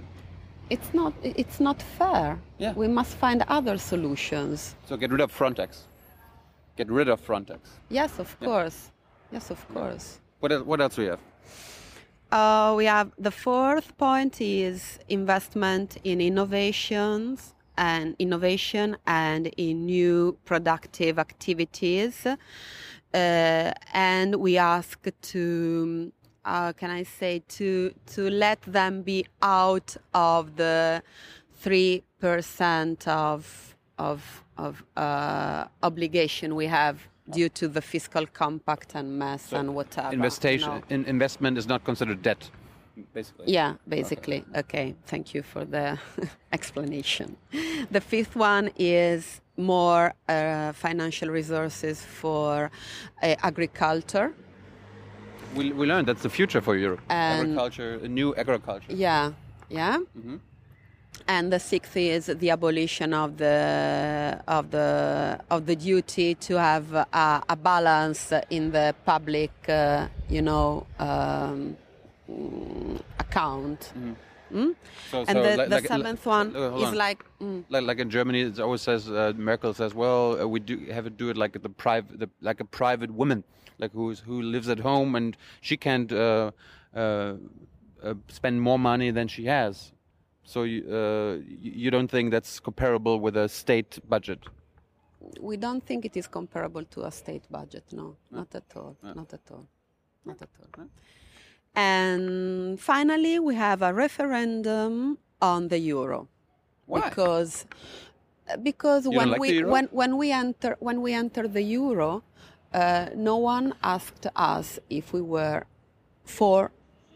it's 0.70 0.94
not 0.94 1.14
it's 1.24 1.60
not 1.60 1.82
fair. 1.82 2.40
Yeah. 2.58 2.74
We 2.74 2.88
must 2.88 3.16
find 3.18 3.44
other 3.48 3.78
solutions. 3.78 4.76
So 4.88 4.98
get 4.98 5.12
rid 5.12 5.22
of 5.22 5.32
Frontex. 5.32 5.82
Get 6.76 6.90
rid 6.90 7.08
of 7.08 7.26
Frontex. 7.26 7.60
Yes, 7.90 8.20
of 8.20 8.36
yeah. 8.42 8.48
course. 8.48 8.92
Yes, 9.32 9.50
of 9.50 9.68
course. 9.74 10.20
What 10.40 10.52
else, 10.52 10.66
what 10.66 10.82
else 10.82 10.98
we 10.98 11.06
have? 11.06 11.20
Uh, 12.32 12.74
we 12.76 12.86
have 12.86 13.12
the 13.18 13.32
fourth 13.32 13.98
point 13.98 14.42
is 14.42 15.00
investment 15.08 15.98
in 16.04 16.20
innovations 16.20 17.55
and 17.78 18.16
innovation 18.20 18.98
and 19.06 19.48
in 19.58 19.86
new 19.86 20.38
productive 20.46 21.20
activities. 21.20 22.26
Uh, 22.26 23.72
and 23.94 24.36
we 24.36 24.58
ask 24.58 25.08
to 25.22 26.12
uh, 26.46 26.74
can 26.74 26.92
I 26.92 27.04
say 27.04 27.44
to 27.58 27.94
to 28.08 28.30
let 28.30 28.62
them 28.62 29.02
be 29.02 29.26
out 29.42 29.96
of 30.14 30.56
the 30.56 31.02
three 31.56 32.04
percent 32.20 33.08
of 33.08 33.76
of 33.98 34.44
of 34.58 34.84
uh, 34.96 35.66
obligation 35.84 36.56
we 36.56 36.68
have 36.68 37.08
due 37.32 37.50
to 37.50 37.68
the 37.68 37.82
fiscal 37.82 38.26
compact 38.28 38.96
and 38.96 39.18
mess 39.18 39.50
so 39.50 39.58
and 39.58 39.76
whatever. 39.76 40.14
Investation, 40.14 40.70
know. 40.70 40.84
in, 40.90 41.06
investment 41.06 41.58
is 41.58 41.68
not 41.68 41.84
considered 41.84 42.22
debt, 42.22 42.50
basically. 43.14 43.46
Yeah, 43.52 43.76
basically. 43.88 44.46
Okay, 44.50 44.60
okay. 44.60 44.96
thank 45.06 45.34
you 45.34 45.44
for 45.44 45.66
the 45.66 46.00
explanation. 46.54 47.38
The 47.92 48.02
fifth 48.02 48.36
one 48.36 48.72
is 48.78 49.42
more 49.58 50.14
uh, 50.28 50.74
financial 50.74 51.30
resources 51.30 52.02
for 52.02 52.72
uh, 53.24 53.36
agriculture 53.44 54.34
we, 55.56 55.72
we 55.72 55.86
learned 55.88 56.08
that's 56.08 56.22
the 56.22 56.30
future 56.30 56.62
for 56.62 56.76
Europe. 56.76 57.02
agriculture, 57.10 58.00
a 58.04 58.08
new 58.08 58.36
agriculture. 58.36 58.94
Yeah, 58.94 59.32
yeah. 59.70 59.98
Mm-hmm. 60.18 60.38
And 61.28 61.52
the 61.52 61.60
sixth 61.60 61.96
is 61.98 62.26
the 62.26 62.50
abolition 62.52 63.14
of 63.14 63.38
the 63.38 64.42
of 64.48 64.70
the 64.70 65.40
of 65.50 65.66
the 65.66 65.76
duty 65.76 66.36
to 66.36 66.60
have 66.60 66.94
a, 66.94 67.42
a 67.50 67.56
balance 67.56 68.34
in 68.50 68.72
the 68.72 68.94
public, 69.06 69.52
uh, 69.70 70.08
you 70.30 70.42
know, 70.42 70.86
um, 71.00 71.78
account. 73.20 73.94
Mm-hmm. 73.98 74.14
Mm? 74.54 74.76
So, 75.10 75.20
and 75.20 75.30
so 75.30 75.34
the, 75.34 75.58
like, 75.58 75.70
the 75.70 75.76
like, 75.76 75.88
seventh 75.88 76.26
one 76.26 76.50
is 76.50 76.56
on. 76.56 76.96
like, 76.96 77.26
mm. 77.42 77.64
like 77.70 77.84
like 77.84 78.00
in 78.00 78.10
Germany, 78.12 78.42
it 78.42 78.60
always 78.60 78.82
says 78.82 79.10
uh, 79.10 79.34
Merkel 79.36 79.74
says, 79.74 79.96
well, 79.96 80.40
uh, 80.40 80.48
we 80.48 80.60
do 80.60 80.78
have 80.92 81.04
to 81.06 81.10
do 81.10 81.30
it 81.30 81.36
like 81.36 81.60
the 81.62 81.70
private, 81.70 82.30
like 82.42 82.60
a 82.60 82.66
private 82.66 83.12
woman 83.12 83.44
like 83.80 83.92
who's 83.92 84.20
who 84.20 84.42
lives 84.42 84.70
at 84.70 84.80
home 84.80 85.16
and 85.16 85.38
she 85.62 85.78
can't 85.78 86.12
uh, 86.12 86.52
uh, 86.96 87.36
uh 88.04 88.14
spend 88.28 88.62
more 88.62 88.80
money 88.80 89.12
than 89.12 89.28
she 89.28 89.46
has. 89.46 89.92
So 90.44 90.64
you, 90.64 90.82
uh, 90.94 91.38
you 91.60 91.90
don't 91.90 92.08
think 92.08 92.30
that's 92.32 92.60
comparable 92.60 93.20
with 93.20 93.36
a 93.36 93.50
state 93.50 94.00
budget? 94.08 94.40
We 95.42 95.58
don't 95.58 95.84
think 95.84 96.06
it 96.06 96.16
is 96.16 96.28
comparable 96.28 96.84
to 96.86 97.06
a 97.06 97.12
state 97.12 97.44
budget. 97.50 97.84
No, 97.92 98.16
no. 98.30 98.40
not 98.40 98.54
at 98.54 98.72
all. 98.76 98.96
No. 99.02 99.14
Not 99.14 99.34
at 99.34 99.42
all. 99.50 99.68
Not 100.24 100.42
at 100.44 100.50
all. 100.60 100.70
No. 100.78 100.90
And 101.76 102.80
finally, 102.80 103.40
we 103.40 103.56
have 103.56 103.82
a 103.82 103.94
referendum 103.94 105.18
on 105.42 105.68
the 105.68 105.80
euro. 105.80 106.28
Why? 106.86 107.02
Because 107.10 107.66
because 108.64 109.06
you 109.06 109.12
when 109.12 109.32
like 109.32 109.40
we 109.42 109.64
when 109.64 109.86
when 109.92 110.18
we 110.18 110.32
enter 110.32 110.78
when 110.80 111.02
we 111.02 111.14
enter 111.14 111.48
the 111.48 111.62
euro, 111.62 112.24
uh, 112.74 113.10
no 113.16 113.38
one 113.38 113.74
asked 113.84 114.28
us 114.36 114.80
if 114.90 115.14
we 115.14 115.22
were 115.22 115.66
for 116.24 116.72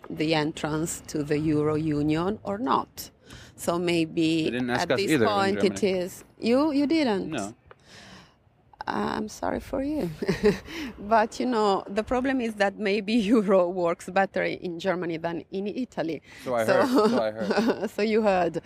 the 0.10 0.34
entrance 0.34 1.02
to 1.08 1.24
the 1.24 1.38
Euro 1.38 1.76
Union 1.76 2.39
or 2.43 2.58
not. 2.58 3.12
So 3.56 3.78
maybe 3.78 4.48
at 4.69 4.88
this 4.95 5.12
point 5.28 5.63
it 5.63 5.84
is 5.84 6.24
you. 6.39 6.72
You 6.72 6.88
didn't. 6.88 7.30
No. 7.30 7.54
I'm 8.89 9.28
sorry 9.30 9.60
for 9.60 9.82
you, 9.84 10.10
but 10.99 11.39
you 11.39 11.45
know 11.45 11.84
the 11.88 12.04
problem 12.04 12.41
is 12.41 12.56
that 12.56 12.78
maybe 12.78 13.13
euro 13.34 13.69
works 13.69 14.10
better 14.10 14.43
in 14.43 14.80
Germany 14.80 15.17
than 15.17 15.43
in 15.52 15.67
Italy. 15.67 16.21
So 16.43 16.56
I 16.56 16.65
so, 16.65 16.86
heard. 16.86 17.10
So, 17.10 17.21
I 17.21 17.32
heard. 17.32 17.89
so 17.95 18.02
you 18.02 18.21
heard. 18.21 18.62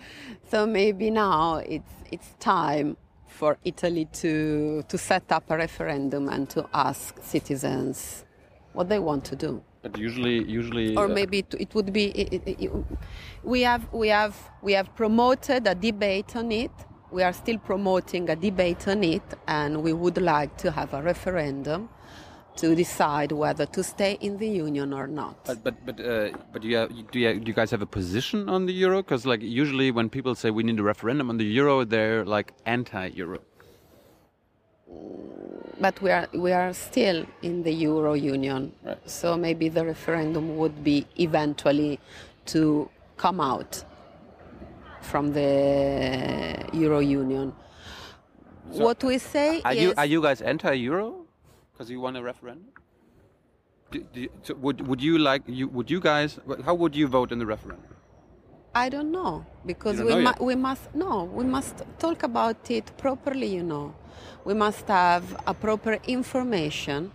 So 0.50 0.66
maybe 0.66 1.10
now 1.10 1.56
it's 1.56 1.92
it's 2.10 2.34
time 2.38 2.96
for 3.34 3.58
Italy 3.64 4.06
to, 4.12 4.82
to 4.88 4.96
set 4.96 5.30
up 5.32 5.50
a 5.50 5.56
referendum 5.56 6.28
and 6.28 6.48
to 6.50 6.66
ask 6.72 7.18
citizens 7.22 8.24
what 8.72 8.88
they 8.88 8.98
want 8.98 9.24
to 9.24 9.36
do. 9.36 9.62
But 9.82 9.98
usually, 9.98 10.42
usually, 10.44 10.96
or 10.96 11.06
uh, 11.06 11.08
maybe 11.08 11.40
it, 11.40 11.54
it 11.58 11.74
would 11.74 11.92
be. 11.92 12.06
It, 12.06 12.42
it, 12.46 12.56
it, 12.64 12.70
we 13.42 13.60
have 13.62 13.86
we 13.92 14.08
have 14.08 14.34
we 14.62 14.72
have 14.72 14.94
promoted 14.96 15.66
a 15.66 15.74
debate 15.74 16.34
on 16.36 16.50
it. 16.52 16.70
We 17.14 17.22
are 17.22 17.32
still 17.32 17.58
promoting 17.58 18.28
a 18.28 18.34
debate 18.34 18.88
on 18.88 19.04
it, 19.04 19.22
and 19.46 19.84
we 19.84 19.92
would 19.92 20.20
like 20.20 20.56
to 20.56 20.72
have 20.72 20.92
a 20.94 21.00
referendum 21.00 21.88
to 22.56 22.74
decide 22.74 23.30
whether 23.30 23.66
to 23.66 23.84
stay 23.84 24.18
in 24.20 24.36
the 24.38 24.48
union 24.48 24.92
or 24.92 25.06
not. 25.06 25.36
But 25.44 25.62
but 25.62 25.76
but 25.86 26.00
uh, 26.00 26.30
but 26.52 26.62
do 26.62 26.68
you, 26.68 26.88
do 27.12 27.18
you 27.20 27.38
do 27.38 27.46
you 27.46 27.54
guys 27.54 27.70
have 27.70 27.82
a 27.82 27.86
position 27.86 28.48
on 28.48 28.66
the 28.66 28.72
euro? 28.72 29.00
Because 29.00 29.24
like 29.26 29.42
usually 29.42 29.92
when 29.92 30.10
people 30.10 30.34
say 30.34 30.50
we 30.50 30.64
need 30.64 30.80
a 30.80 30.82
referendum 30.82 31.30
on 31.30 31.36
the 31.36 31.44
euro, 31.44 31.84
they're 31.84 32.24
like 32.24 32.52
anti-euro. 32.66 33.38
But 35.80 36.02
we 36.02 36.10
are 36.10 36.26
we 36.34 36.50
are 36.50 36.72
still 36.72 37.26
in 37.42 37.62
the 37.62 37.72
euro 37.72 38.14
union, 38.14 38.72
Right. 38.84 38.98
so 39.08 39.36
maybe 39.36 39.68
the 39.68 39.84
referendum 39.86 40.56
would 40.58 40.82
be 40.82 41.06
eventually 41.16 42.00
to 42.46 42.90
come 43.16 43.40
out 43.40 43.84
from 45.04 45.32
the 45.32 45.50
euro 46.72 46.98
union. 47.00 47.52
what 48.70 49.04
we 49.04 49.18
say 49.18 49.60
Are 49.64 49.74
is 49.74 49.82
you 49.82 49.94
are 49.96 50.06
you 50.06 50.20
guys 50.22 50.40
anti-euro? 50.42 51.26
Because 51.72 51.90
you 51.90 52.00
want 52.00 52.16
a 52.16 52.22
referendum? 52.22 52.70
Do, 53.90 54.00
do 54.12 54.28
so 54.42 54.54
would 54.54 54.86
would 54.88 55.02
you 55.02 55.18
like 55.18 55.42
you 55.46 55.68
would 55.68 55.90
you 55.90 56.00
guys 56.00 56.38
how 56.64 56.74
would 56.74 56.94
you 56.96 57.06
vote 57.06 57.30
in 57.32 57.38
the 57.38 57.46
referendum? 57.46 57.92
I 58.74 58.88
don't 58.88 59.12
know 59.12 59.46
because 59.64 60.00
we 60.00 60.10
don't 60.10 60.24
know 60.24 60.34
mu- 60.38 60.46
we 60.46 60.54
must 60.56 60.94
no 60.94 61.24
we 61.24 61.44
must 61.44 61.82
talk 61.98 62.22
about 62.24 62.70
it 62.70 62.86
properly. 62.96 63.46
You 63.46 63.62
know, 63.62 63.94
we 64.44 64.54
must 64.54 64.88
have 64.88 65.24
a 65.46 65.54
proper 65.54 65.98
information. 66.08 67.12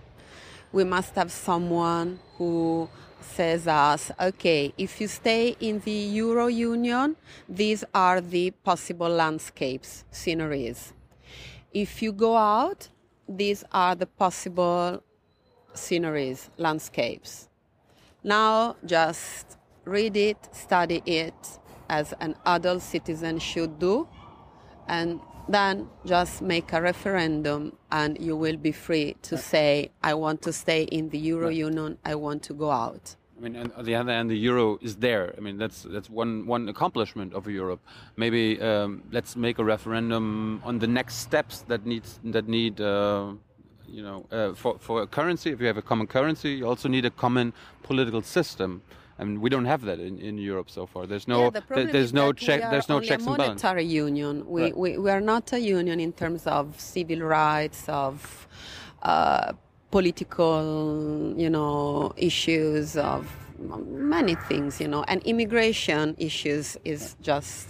We 0.71 0.83
must 0.83 1.15
have 1.15 1.31
someone 1.31 2.19
who 2.37 2.87
says 3.21 3.67
us, 3.67 4.11
okay, 4.19 4.73
if 4.77 4.99
you 4.99 5.07
stay 5.07 5.55
in 5.59 5.79
the 5.79 5.91
Euro 5.91 6.47
Union, 6.47 7.15
these 7.47 7.83
are 7.93 8.21
the 8.21 8.51
possible 8.51 9.09
landscapes, 9.09 10.03
sceneries. 10.11 10.93
If 11.71 12.01
you 12.01 12.11
go 12.11 12.35
out, 12.35 12.89
these 13.27 13.63
are 13.71 13.95
the 13.95 14.07
possible 14.07 15.03
sceneries, 15.73 16.49
landscapes. 16.57 17.49
Now 18.23 18.75
just 18.85 19.57
read 19.85 20.17
it, 20.17 20.37
study 20.51 21.01
it 21.05 21.59
as 21.89 22.13
an 22.19 22.35
adult 22.45 22.81
citizen 22.81 23.39
should 23.39 23.79
do, 23.79 24.07
and 24.89 25.19
then 25.47 25.87
just 26.05 26.41
make 26.41 26.73
a 26.73 26.81
referendum 26.81 27.73
and 27.91 28.19
you 28.19 28.35
will 28.35 28.57
be 28.57 28.71
free 28.71 29.15
to 29.23 29.37
say, 29.37 29.89
I 30.03 30.13
want 30.13 30.41
to 30.43 30.53
stay 30.53 30.83
in 30.83 31.09
the 31.09 31.17
Euro 31.19 31.49
Union, 31.49 31.97
I 32.05 32.15
want 32.15 32.43
to 32.43 32.53
go 32.53 32.71
out. 32.71 33.15
I 33.39 33.41
mean, 33.41 33.55
on 33.55 33.71
on 33.77 33.85
the 33.85 33.95
other 33.95 34.11
hand, 34.11 34.29
the 34.29 34.35
euro 34.35 34.77
is 34.81 34.97
there. 34.97 35.33
I 35.37 35.39
mean, 35.39 35.57
that's 35.57 35.83
that's 35.83 36.09
one 36.09 36.45
one 36.45 36.67
accomplishment 36.67 37.33
of 37.33 37.47
Europe. 37.47 37.79
Maybe 38.17 38.59
um, 38.61 39.01
let's 39.11 39.37
make 39.37 39.59
a 39.59 39.63
referendum 39.63 40.61
on 40.65 40.79
the 40.79 40.87
next 40.87 41.15
steps 41.15 41.63
that 41.69 41.85
needs 41.85 42.19
that 42.33 42.47
need. 42.49 42.81
Uh, 42.81 43.35
you 43.87 44.03
know, 44.03 44.25
uh, 44.31 44.53
for 44.53 44.77
for 44.79 45.03
a 45.03 45.07
currency, 45.07 45.51
if 45.51 45.61
you 45.61 45.67
have 45.67 45.77
a 45.77 45.81
common 45.81 46.07
currency, 46.07 46.49
you 46.49 46.67
also 46.67 46.89
need 46.89 47.05
a 47.05 47.11
common 47.11 47.53
political 47.81 48.21
system. 48.21 48.81
I 49.19 49.25
mean, 49.25 49.41
we 49.41 49.49
don't 49.49 49.65
have 49.65 49.81
that 49.83 49.99
in, 49.99 50.17
in 50.19 50.37
Europe 50.37 50.69
so 50.69 50.85
far. 50.85 51.05
There's 51.05 51.27
no 51.27 51.43
Yeah, 51.43 51.49
the 51.49 51.61
problem 51.61 51.91
there's 51.91 52.13
no 52.13 52.31
check 52.31 52.63
are 52.63 52.71
there's 52.71 52.87
no 52.87 52.99
checks 53.01 53.25
a 53.25 53.29
and 53.29 53.37
balances. 53.37 53.63
monetary 53.63 53.85
union. 53.85 54.45
We, 54.47 54.61
Right. 54.63 54.77
we, 54.77 54.97
we 54.97 55.09
are 55.11 55.21
not 55.33 55.51
a 55.53 55.59
union 55.59 55.99
in 55.99 56.13
terms 56.13 56.47
of 56.47 56.79
civil 56.79 57.19
rights, 57.21 57.89
of 57.89 58.47
uh, 59.03 59.51
political, 59.91 61.33
you 61.37 61.49
know, 61.49 62.13
issues, 62.15 62.95
of 62.95 63.27
many 63.87 64.35
things, 64.35 64.79
you 64.79 64.87
know, 64.87 65.03
and 65.07 65.21
immigration 65.23 66.15
issues 66.17 66.77
is 66.85 67.15
just 67.21 67.67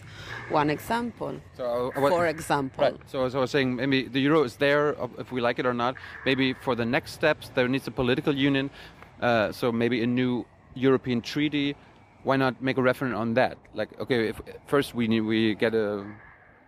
one 0.49 0.69
example. 0.69 1.33
So, 1.57 1.91
uh, 1.95 2.01
what- 2.01 2.12
For 2.12 2.27
example. 2.27 2.83
Right. 2.83 2.95
So, 3.07 3.25
as 3.25 3.33
I 3.35 3.39
was 3.39 3.49
saying, 3.51 3.75
maybe 3.75 4.03
the 4.07 4.19
euro 4.19 4.43
is 4.43 4.55
there, 4.57 4.99
uh, 5.01 5.07
if 5.17 5.31
we 5.31 5.41
like 5.41 5.57
it 5.59 5.65
or 5.65 5.73
not. 5.73 5.95
Maybe 6.25 6.53
for 6.53 6.75
the 6.75 6.85
next 6.85 7.13
steps, 7.13 7.49
there 7.55 7.67
needs 7.67 7.88
a 7.88 7.91
political 7.91 8.35
union. 8.35 8.69
Uh, 9.21 9.51
so 9.51 9.71
maybe 9.71 10.03
a 10.03 10.07
new 10.07 10.45
European 10.75 11.21
treaty. 11.21 11.75
Why 12.23 12.36
not 12.38 12.62
make 12.62 12.77
a 12.77 12.82
referendum 12.82 13.19
on 13.19 13.34
that? 13.36 13.58
Like, 13.73 13.89
okay, 13.99 14.29
if 14.29 14.41
first 14.67 14.93
we 14.95 15.08
need 15.08 15.21
we 15.21 15.55
get 15.55 15.73
a 15.73 16.05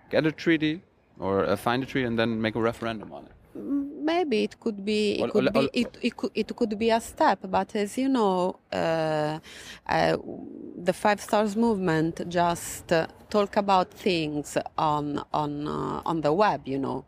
get 0.10 0.26
a 0.26 0.32
treaty 0.32 0.82
or 1.20 1.46
uh, 1.46 1.56
find 1.56 1.84
a 1.84 1.86
treaty 1.86 2.08
and 2.08 2.18
then 2.18 2.42
make 2.42 2.56
a 2.56 2.62
referendum 2.62 3.12
on 3.12 3.26
it. 3.26 3.32
Maybe 3.54 4.44
it 4.46 4.60
could 4.62 4.84
be 4.86 5.16
it 5.20 5.22
Or- 5.22 5.30
could 5.30 5.48
or- 5.48 5.52
be 5.52 5.70
it, 5.82 5.98
it 6.02 6.16
could 6.18 6.32
it 6.34 6.56
could 6.56 6.80
be 6.80 6.90
a 6.90 7.02
step, 7.02 7.40
but 7.50 7.76
as 7.76 7.98
you 7.98 8.08
know, 8.08 8.56
uh, 8.72 9.40
uh, 9.88 10.18
the 10.88 10.94
Five 10.94 11.20
Stars 11.22 11.56
movement 11.58 12.22
just 12.30 12.92
uh, 12.94 13.08
talk 13.30 13.58
about 13.58 13.92
things 13.94 14.58
on 14.78 15.22
on 15.34 15.68
uh, 15.68 16.02
on 16.10 16.22
the 16.22 16.32
web, 16.32 16.62
you 16.66 16.80
know, 16.80 17.04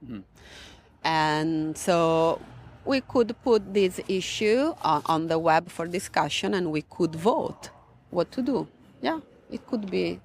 and 1.04 1.78
so 1.78 2.40
we 2.86 3.02
could 3.02 3.36
put 3.44 3.74
this 3.74 4.00
issue 4.08 4.74
on, 4.82 5.02
on 5.06 5.28
the 5.28 5.40
web 5.40 5.70
for 5.70 5.88
discussion, 5.88 6.54
and 6.54 6.72
we 6.72 6.82
could 6.84 7.16
vote 7.16 7.70
what 8.10 8.32
to 8.32 8.42
do. 8.42 8.68
Yeah, 9.02 9.20
it 9.52 9.66
could 9.68 9.90
be. 9.90 10.20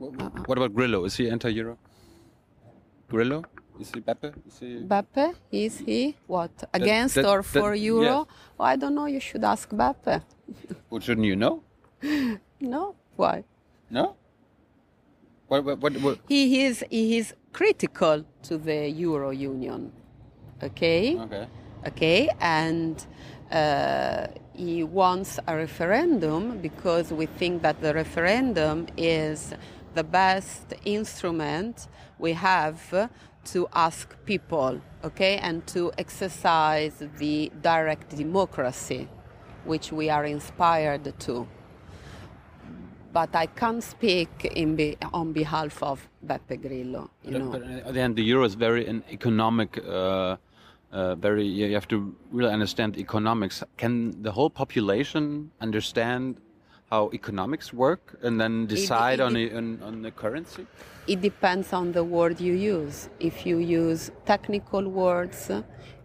Uh-uh. 0.00 0.30
What 0.46 0.58
about 0.58 0.74
Grillo? 0.74 1.04
Is 1.04 1.16
he 1.16 1.30
anti-euro? 1.30 1.78
Grillo? 3.08 3.44
Is 3.80 3.90
he 3.94 4.00
Beppe? 4.00 4.32
Is 4.46 4.58
he? 4.58 4.66
Beppe, 4.80 5.34
is 5.50 5.78
he 5.78 6.16
what 6.26 6.50
against 6.74 7.14
that- 7.16 7.26
or 7.26 7.38
that- 7.42 7.44
for 7.60 7.74
euro? 7.74 8.02
yes. 8.02 8.26
Oh, 8.60 8.64
I 8.64 8.76
don't 8.76 8.94
know. 8.94 9.06
You 9.06 9.20
should 9.20 9.44
ask 9.44 9.68
Beppe. 9.70 10.22
Well, 10.90 11.00
shouldn't 11.00 11.26
you 11.26 11.36
know? 11.36 11.62
No, 12.60 12.94
why? 13.16 13.44
No. 13.90 14.16
What? 15.48 15.64
What? 15.64 15.78
what, 15.80 15.92
what? 16.02 16.18
He 16.28 16.62
is 16.64 16.84
he 16.90 17.16
is 17.18 17.34
critical 17.52 18.24
to 18.44 18.58
the 18.58 18.88
euro 18.90 19.30
union. 19.30 19.92
Okay, 20.62 21.18
Okay. 21.18 21.46
Okay, 21.86 22.28
and 22.40 23.06
uh, 23.50 24.26
he 24.54 24.82
wants 24.82 25.38
a 25.46 25.56
referendum 25.56 26.58
because 26.58 27.12
we 27.12 27.26
think 27.26 27.62
that 27.62 27.80
the 27.80 27.94
referendum 27.94 28.86
is 28.96 29.54
the 29.94 30.04
best 30.04 30.74
instrument 30.84 31.88
we 32.18 32.32
have 32.32 33.10
to 33.44 33.68
ask 33.72 34.16
people, 34.24 34.80
okay, 35.04 35.38
and 35.38 35.66
to 35.66 35.92
exercise 35.98 37.02
the 37.18 37.50
direct 37.60 38.16
democracy, 38.16 39.08
which 39.64 39.92
we 39.92 40.08
are 40.08 40.24
inspired 40.24 41.18
to. 41.20 41.46
But 43.12 43.34
I 43.34 43.46
can't 43.46 43.82
speak 43.82 44.44
in 44.44 44.76
be, 44.76 44.96
on 45.12 45.32
behalf 45.32 45.82
of 45.82 46.08
Beppe 46.24 46.62
Grillo, 46.62 47.10
you 47.24 47.38
know. 47.38 47.50
But 47.50 47.62
on 47.62 47.74
the 47.74 47.86
other 47.86 48.00
hand, 48.00 48.16
the 48.16 48.22
euro 48.22 48.44
is 48.44 48.54
very 48.54 48.86
an 48.86 49.04
economic, 49.10 49.78
uh, 49.86 50.36
uh, 50.92 51.14
very. 51.14 51.46
You 51.46 51.74
have 51.74 51.88
to 51.88 52.14
really 52.30 52.52
understand 52.52 52.96
economics. 52.98 53.64
Can 53.76 54.22
the 54.22 54.32
whole 54.32 54.50
population 54.50 55.50
understand 55.60 56.36
how 56.90 57.10
economics 57.14 57.72
work 57.72 58.18
and 58.22 58.38
then 58.40 58.66
decide 58.66 59.20
it 59.20 59.22
on, 59.22 59.34
de- 59.34 59.48
the, 59.48 59.56
on 59.56 59.82
on 59.82 60.02
the 60.02 60.10
currency? 60.10 60.66
It 61.06 61.20
depends 61.20 61.72
on 61.72 61.92
the 61.92 62.04
word 62.04 62.40
you 62.40 62.54
use. 62.54 63.08
If 63.18 63.46
you 63.46 63.58
use 63.58 64.10
technical 64.26 64.88
words 64.88 65.50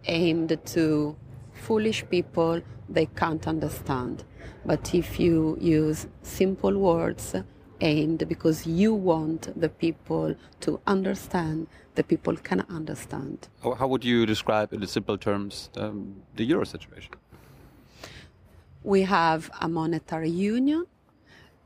aimed 0.06 0.58
to 0.74 1.16
foolish 1.52 2.04
people, 2.08 2.60
they 2.88 3.06
can't 3.06 3.46
understand. 3.46 4.24
But 4.64 4.94
if 4.94 5.20
you 5.20 5.58
use 5.60 6.06
simple 6.22 6.76
words 6.78 7.34
aimed 7.80 8.26
because 8.28 8.66
you 8.66 8.94
want 8.94 9.48
the 9.60 9.68
people 9.68 10.34
to 10.60 10.80
understand, 10.86 11.68
the 11.98 12.04
people 12.04 12.36
can 12.48 12.60
understand. 12.80 13.48
How, 13.80 13.86
would 13.92 14.04
you 14.04 14.24
describe, 14.24 14.72
in 14.72 14.86
simple 14.86 15.18
terms, 15.18 15.68
um, 15.76 15.98
the 16.36 16.44
euro 16.44 16.64
situation? 16.64 17.12
We 18.84 19.00
have 19.02 19.50
a 19.60 19.68
monetary 19.68 20.30
union. 20.30 20.86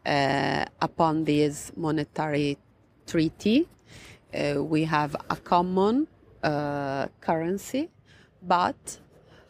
Uh, 0.05 0.64
upon 0.81 1.25
this 1.25 1.71
monetary 1.77 2.59
treaty, 3.07 3.68
uh, 4.35 4.64
we 4.64 4.83
have 4.97 5.14
a 5.37 5.37
common 5.37 6.09
uh, 6.42 7.07
currency, 7.21 7.85
but 8.42 8.99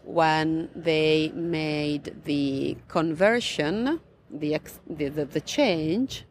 when 0.04 0.68
they 0.74 1.32
made 1.34 2.04
the 2.24 2.76
conversion, 2.88 4.00
the, 4.42 4.50
ex- 4.58 4.80
the, 4.98 5.08
the, 5.08 5.24
the 5.24 5.40
change, 5.40 6.26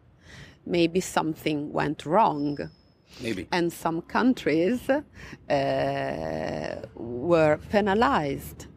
maybe 0.65 0.99
something 0.99 1.71
went 1.73 2.05
wrong 2.05 2.69
Maybe. 3.19 3.47
and 3.51 3.71
some 3.71 4.01
countries 4.01 4.89
uh, 4.89 6.75
were 6.95 7.59
penalized 7.69 8.67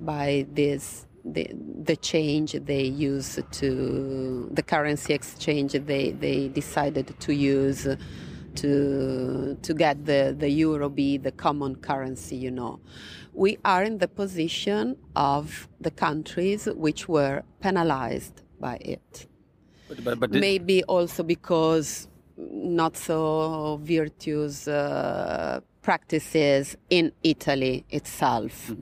by 0.00 0.46
this 0.52 1.06
the, 1.24 1.48
the 1.82 1.96
change 1.96 2.52
they 2.52 2.84
used 2.84 3.40
to 3.52 4.50
the 4.52 4.62
currency 4.62 5.14
exchange 5.14 5.72
they, 5.72 6.10
they 6.12 6.48
decided 6.48 7.18
to 7.18 7.34
use 7.34 7.86
to 8.56 9.58
to 9.62 9.74
get 9.74 10.04
the, 10.04 10.34
the 10.38 10.48
euro 10.48 10.88
be 10.88 11.16
the 11.16 11.32
common 11.32 11.76
currency 11.76 12.36
you 12.36 12.50
know 12.50 12.78
we 13.32 13.58
are 13.64 13.82
in 13.82 13.98
the 13.98 14.08
position 14.08 14.96
of 15.16 15.68
the 15.80 15.90
countries 15.90 16.66
which 16.66 17.08
were 17.08 17.42
penalized 17.60 18.42
by 18.60 18.76
it 18.76 19.26
But, 19.88 20.04
but, 20.04 20.20
but 20.20 20.30
maybe 20.32 20.82
also 20.84 21.22
because 21.22 22.08
not 22.36 22.96
so 22.96 23.80
virtuous 23.82 24.68
uh, 24.68 25.60
practices 25.82 26.76
in 26.90 27.12
Italy 27.22 27.84
itself. 27.90 28.72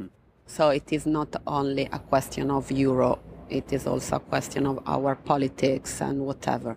So 0.46 0.68
it 0.70 0.92
is 0.92 1.06
not 1.06 1.34
only 1.46 1.88
a 1.92 1.98
question 1.98 2.50
of 2.50 2.70
euro, 2.70 3.18
it 3.48 3.72
is 3.72 3.86
also 3.86 4.16
a 4.16 4.20
question 4.20 4.66
of 4.66 4.80
our 4.86 5.14
politics 5.14 6.00
and 6.00 6.20
whatever. 6.20 6.76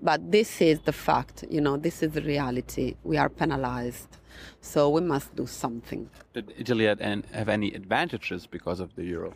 But 0.00 0.30
this 0.30 0.60
is 0.60 0.80
the 0.80 0.92
fact, 0.92 1.44
you 1.50 1.60
know, 1.60 1.76
this 1.76 2.02
is 2.02 2.12
the 2.12 2.22
reality. 2.22 2.96
We 3.04 3.16
are 3.16 3.28
penalized. 3.28 4.18
So 4.60 4.90
we 4.90 5.00
must 5.00 5.34
do 5.34 5.46
something. 5.46 6.10
Did 6.34 6.52
Italy 6.58 6.84
have 6.86 7.48
any 7.48 7.72
advantages 7.72 8.46
because 8.46 8.80
of 8.80 8.94
the 8.96 9.04
euro? 9.04 9.34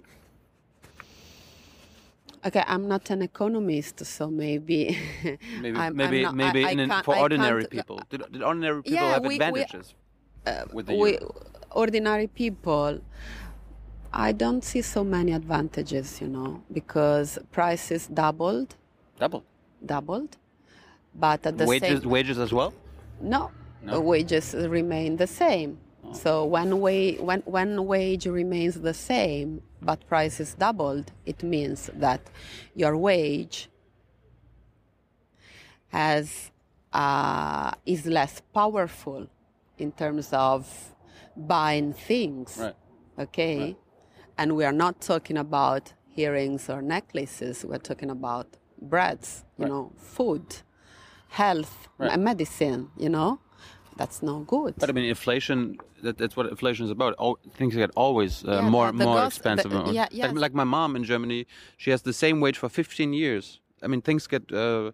Okay, 2.44 2.64
I'm 2.66 2.88
not 2.88 3.10
an 3.10 3.20
economist, 3.22 4.04
so 4.06 4.30
maybe. 4.30 4.98
maybe, 5.60 5.76
I'm, 5.76 5.94
maybe, 5.94 6.18
I'm 6.24 6.36
not, 6.36 6.54
maybe 6.54 6.64
I, 6.64 6.70
in, 6.70 6.90
I 6.90 7.02
for 7.02 7.16
ordinary 7.18 7.66
people. 7.66 8.00
Did, 8.08 8.22
did 8.32 8.42
ordinary 8.42 8.82
people 8.82 8.94
yeah, 8.98 9.12
have 9.14 9.24
we, 9.26 9.34
advantages 9.34 9.94
we, 10.46 10.52
uh, 10.52 10.64
with 10.72 10.86
the 10.86 10.94
we? 10.96 11.18
Ordinary 11.72 12.26
people, 12.28 13.00
I 14.12 14.32
don't 14.32 14.64
see 14.64 14.80
so 14.82 15.04
many 15.04 15.32
advantages, 15.32 16.20
you 16.20 16.28
know, 16.28 16.62
because 16.72 17.38
prices 17.52 18.06
doubled, 18.08 18.74
Doubled. 19.18 19.44
doubled, 19.84 20.36
but 21.14 21.46
at 21.46 21.58
the 21.58 21.66
Wages, 21.66 22.00
same 22.02 22.10
wages 22.10 22.38
as 22.38 22.52
well. 22.52 22.72
no, 23.20 23.50
No? 23.82 24.00
wages 24.00 24.54
remain 24.54 25.16
the 25.16 25.26
same. 25.26 25.78
Oh. 26.02 26.12
So 26.14 26.44
when, 26.46 26.80
wa- 26.80 27.22
when, 27.22 27.40
when 27.44 27.86
wage 27.86 28.26
remains 28.26 28.80
the 28.80 28.94
same 28.94 29.62
but 29.82 30.06
prices 30.08 30.54
doubled, 30.54 31.12
it 31.26 31.42
means 31.42 31.90
that 31.94 32.20
your 32.74 32.96
wage 32.96 33.68
has 35.88 36.50
uh, 36.92 37.72
is 37.86 38.06
less 38.06 38.42
powerful 38.52 39.26
in 39.78 39.92
terms 39.92 40.28
of 40.32 40.66
buying 41.36 41.92
things. 41.92 42.58
Right. 42.58 42.74
Okay, 43.18 43.58
Right. 43.58 43.76
and 44.38 44.56
we 44.56 44.64
are 44.64 44.72
not 44.72 45.00
talking 45.00 45.36
about 45.36 45.92
earrings 46.16 46.68
or 46.70 46.82
necklaces. 46.82 47.64
We're 47.64 47.78
talking 47.78 48.10
about 48.10 48.46
breads, 48.80 49.44
you 49.58 49.64
Right. 49.64 49.70
know, 49.70 49.92
food, 49.96 50.62
health, 51.28 51.88
medicine. 51.98 52.90
You 52.96 53.08
know, 53.10 53.40
that's 54.00 54.18
no 54.30 54.36
good. 54.54 54.72
But 54.80 54.88
I 54.90 54.92
mean, 54.96 55.04
inflation. 55.16 55.58
That, 56.04 56.16
that's 56.20 56.34
what 56.36 56.46
inflation 56.56 56.82
is 56.88 56.92
about. 56.98 57.12
All, 57.22 57.34
things 57.58 57.72
get 57.74 57.90
always 58.04 58.32
uh, 58.44 58.50
Yeah, 58.52 58.70
more 58.76 58.86
more 58.92 59.16
gos- 59.16 59.20
the- 59.22 59.26
expensive. 59.50 59.72
yeah, 59.98 60.06
like, 60.26 60.34
like 60.44 60.54
my 60.62 60.68
mom 60.76 60.90
in 60.98 61.02
Germany, 61.12 61.40
she 61.82 61.88
has 61.94 62.00
the 62.10 62.12
same 62.24 62.36
wage 62.44 62.58
for 62.62 62.68
15 62.68 63.12
years. 63.24 63.60
I 63.84 63.86
mean, 63.92 64.00
things 64.08 64.22
get 64.34 64.44
uh, 64.52 64.92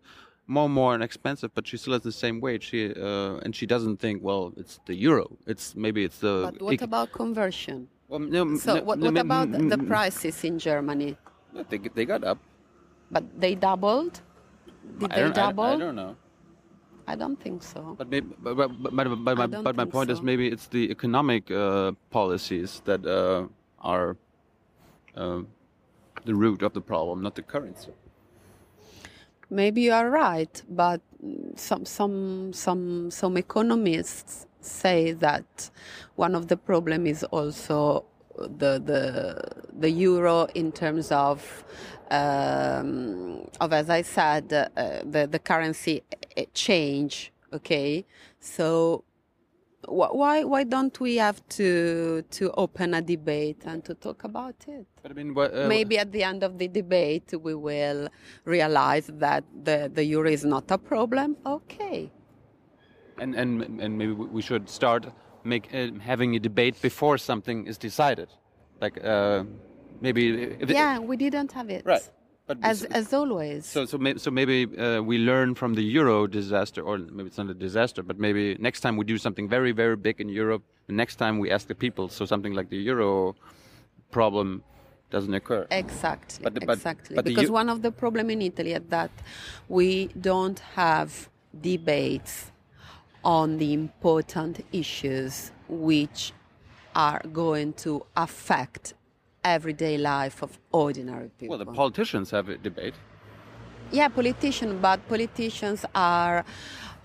more 0.55 0.65
and 0.69 0.75
more 0.75 0.95
expensive, 1.11 1.51
but 1.57 1.63
she 1.69 1.77
still 1.77 1.93
has 1.97 2.03
the 2.11 2.17
same 2.25 2.37
wage. 2.47 2.65
She 2.71 2.81
uh, 3.09 3.43
and 3.45 3.51
she 3.59 3.67
doesn't 3.75 3.97
think, 4.05 4.17
well, 4.29 4.53
it's 4.61 4.75
the 4.89 4.95
euro. 5.09 5.27
It's 5.53 5.67
maybe 5.85 6.01
it's 6.09 6.19
the. 6.27 6.35
But 6.51 6.63
what 6.67 6.83
about 6.83 7.09
conversion? 7.23 7.79
Well, 8.09 8.21
no, 8.37 8.43
So 8.57 8.75
no, 8.75 8.83
what, 8.89 8.99
what 8.99 9.15
no, 9.15 9.21
about 9.29 9.49
the 9.73 9.79
prices 9.93 10.37
in 10.45 10.59
Germany? 10.59 11.17
They, 11.71 11.79
they 11.97 12.05
got 12.13 12.23
up. 12.33 12.39
But 13.15 13.25
they 13.43 13.55
doubled? 13.69 14.15
Did 15.01 15.13
I 15.13 15.15
they 15.17 15.23
don't, 15.23 15.39
I- 15.39 15.43
double? 15.47 15.65
I, 15.65 15.77
don't 15.87 15.97
know. 16.03 16.15
I 17.07 17.15
don't 17.15 17.41
think 17.41 17.63
so. 17.63 17.95
But 17.97 18.09
maybe, 18.09 18.27
but, 18.41 18.55
but, 18.57 18.69
but, 18.81 19.25
but, 19.25 19.37
my, 19.37 19.47
but 19.47 19.77
my 19.77 19.85
point 19.85 20.11
is 20.11 20.23
maybe 20.23 20.49
it's 20.49 20.67
the 20.67 20.91
economic 20.91 21.51
uh, 21.51 21.93
policies 22.11 22.83
that 22.85 23.07
uh, 23.07 23.47
are 23.81 24.17
uh, 25.17 25.41
the 26.25 26.35
root 26.35 26.63
of 26.63 26.73
the 26.73 26.81
problem, 26.81 27.23
not 27.23 27.35
the 27.37 27.43
currency. 27.43 27.93
Maybe 29.49 29.83
you 29.83 29.93
are 29.93 30.11
right, 30.11 30.61
but 30.69 31.01
some 31.55 31.85
some 31.85 32.53
some 32.53 33.11
some 33.13 33.37
economists 33.37 34.47
say 34.61 35.13
that 35.13 35.71
one 36.17 36.35
of 36.35 36.49
the 36.49 36.57
problem 36.57 37.07
is 37.07 37.23
also 37.25 38.05
the 38.37 38.83
the 38.85 39.41
the 39.79 39.91
euro 39.91 40.47
in 40.55 40.73
terms 40.73 41.13
of 41.13 41.65
um, 42.11 43.47
of 43.61 43.73
as 43.73 43.91
I 43.91 44.03
said 44.03 44.53
uh, 44.53 44.69
the 45.05 45.27
the 45.27 45.39
currency 45.39 46.03
change. 46.55 47.33
Okay, 47.53 48.05
so 48.41 49.05
wh- 49.85 50.15
why 50.15 50.45
why 50.45 50.65
don't 50.65 50.99
we 51.01 51.17
have 51.17 51.47
to 51.49 52.23
to 52.31 52.51
open 52.53 52.95
a 52.95 53.03
debate 53.03 53.63
and 53.65 53.85
to 53.85 53.95
talk 53.95 54.25
about 54.25 54.57
it? 54.69 54.87
But 55.03 55.11
I 55.13 55.15
mean, 55.15 55.35
what, 55.35 55.55
uh, 55.55 55.69
Maybe 55.69 55.99
at 55.99 56.11
the 56.13 56.23
end 56.25 56.43
of 56.43 56.59
the 56.59 56.69
debate, 56.69 57.33
we 57.41 57.55
will 57.55 58.09
realize 58.45 59.07
that 59.07 59.45
the, 59.65 59.91
the 59.93 60.05
euro 60.05 60.29
is 60.31 60.45
not 60.45 60.71
a 60.71 60.79
problem. 60.79 61.37
Okay. 61.47 62.11
and 63.19 63.35
and 63.35 63.81
and 63.81 63.97
maybe 63.99 64.13
we 64.13 64.43
should 64.43 64.69
start 64.69 65.07
make 65.45 65.73
uh, 65.75 65.89
having 66.01 66.35
a 66.37 66.39
debate 66.39 66.81
before 66.83 67.19
something 67.19 67.67
is 67.67 67.79
decided, 67.79 68.29
like 68.81 69.03
uh, 69.05 69.45
maybe 70.01 70.57
Yeah, 70.69 70.99
we 70.99 71.17
didn't 71.17 71.53
have 71.53 71.71
it. 71.71 71.85
right. 71.85 72.11
But 72.49 72.59
As, 72.63 72.85
s- 72.85 72.91
as 72.93 73.13
always. 73.13 73.67
so 73.67 73.87
so 73.87 73.99
maybe, 73.99 74.19
so 74.21 74.31
maybe 74.31 74.59
uh, 74.79 75.01
we 75.03 75.19
learn 75.19 75.57
from 75.57 75.75
the 75.75 75.83
euro 75.83 76.29
disaster, 76.29 76.81
or 76.81 76.97
maybe 76.99 77.27
it's 77.27 77.39
not 77.39 77.51
a 77.51 77.55
disaster, 77.55 78.05
but 78.05 78.21
maybe 78.21 78.57
next 78.61 78.81
time 78.83 78.97
we 78.97 79.05
do 79.05 79.19
something 79.19 79.49
very 79.49 79.73
very 79.73 79.97
big 79.97 80.21
in 80.21 80.29
Europe. 80.29 80.63
The 80.87 80.93
next 80.93 81.17
time 81.17 81.41
we 81.41 81.51
ask 81.51 81.67
the 81.67 81.75
people, 81.75 82.09
so 82.09 82.25
something 82.25 82.55
like 82.55 82.69
the 82.71 82.77
euro 82.79 83.35
problem 84.13 84.63
doesn't 85.11 85.35
occur. 85.35 85.67
Exactly. 85.73 86.43
But 86.45 86.55
the- 86.55 86.61
but- 86.67 86.79
exactly. 86.79 87.17
but 87.17 87.25
because 87.25 87.51
one 87.51 87.69
of 87.69 87.83
the 87.83 87.91
problem 87.91 88.31
in 88.31 88.41
Italy 88.43 88.73
is 88.75 88.83
that 88.91 89.11
we 89.69 90.07
don't 90.31 90.61
have 90.77 91.29
debates 91.61 92.53
on 93.25 93.59
the 93.59 93.73
important 93.73 94.65
issues 94.73 95.51
which 95.69 96.33
are 96.95 97.21
going 97.33 97.73
to 97.73 98.07
affect 98.17 98.95
everyday 99.55 99.97
life 99.99 100.43
of 100.43 100.59
ordinary 100.73 101.31
people. 101.39 101.57
Well, 101.57 101.65
the 101.65 101.73
politicians 101.73 102.31
have 102.31 102.49
a 102.49 102.57
debate. 102.59 102.95
Yeah, 103.93 104.09
politician, 104.09 104.81
but 104.81 105.07
politicians 105.09 105.85
are. 105.95 106.39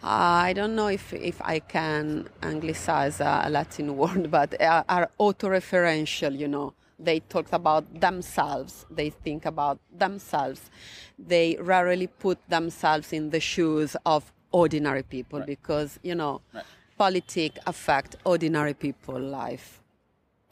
Uh, 0.04 0.50
I 0.50 0.54
don't 0.54 0.76
know 0.76 0.88
if, 0.88 1.14
if 1.14 1.40
I 1.44 1.60
can 1.60 2.28
anglicize 2.42 3.20
a 3.22 3.48
Latin 3.52 3.96
word, 4.02 4.32
but 4.32 4.60
are, 4.60 4.84
are 4.90 5.10
autoreferential, 5.20 6.38
you 6.38 6.48
know. 6.48 6.74
They 6.98 7.20
talk 7.20 7.52
about 7.54 7.84
themselves, 8.00 8.86
they 8.90 9.10
think 9.10 9.46
about 9.46 9.80
themselves. 9.92 10.70
They 11.18 11.58
rarely 11.60 12.08
put 12.08 12.38
themselves 12.50 13.14
in 13.14 13.30
the 13.32 13.40
shoes 13.40 13.96
of 14.06 14.32
ordinary 14.52 15.04
people 15.04 15.40
Right. 15.40 15.48
because, 15.48 16.00
you 16.04 16.16
know, 16.16 16.42
Right. 16.54 16.64
politics 16.98 17.60
affect 17.66 18.16
ordinary 18.24 18.74
people 18.76 19.20
life 19.20 19.81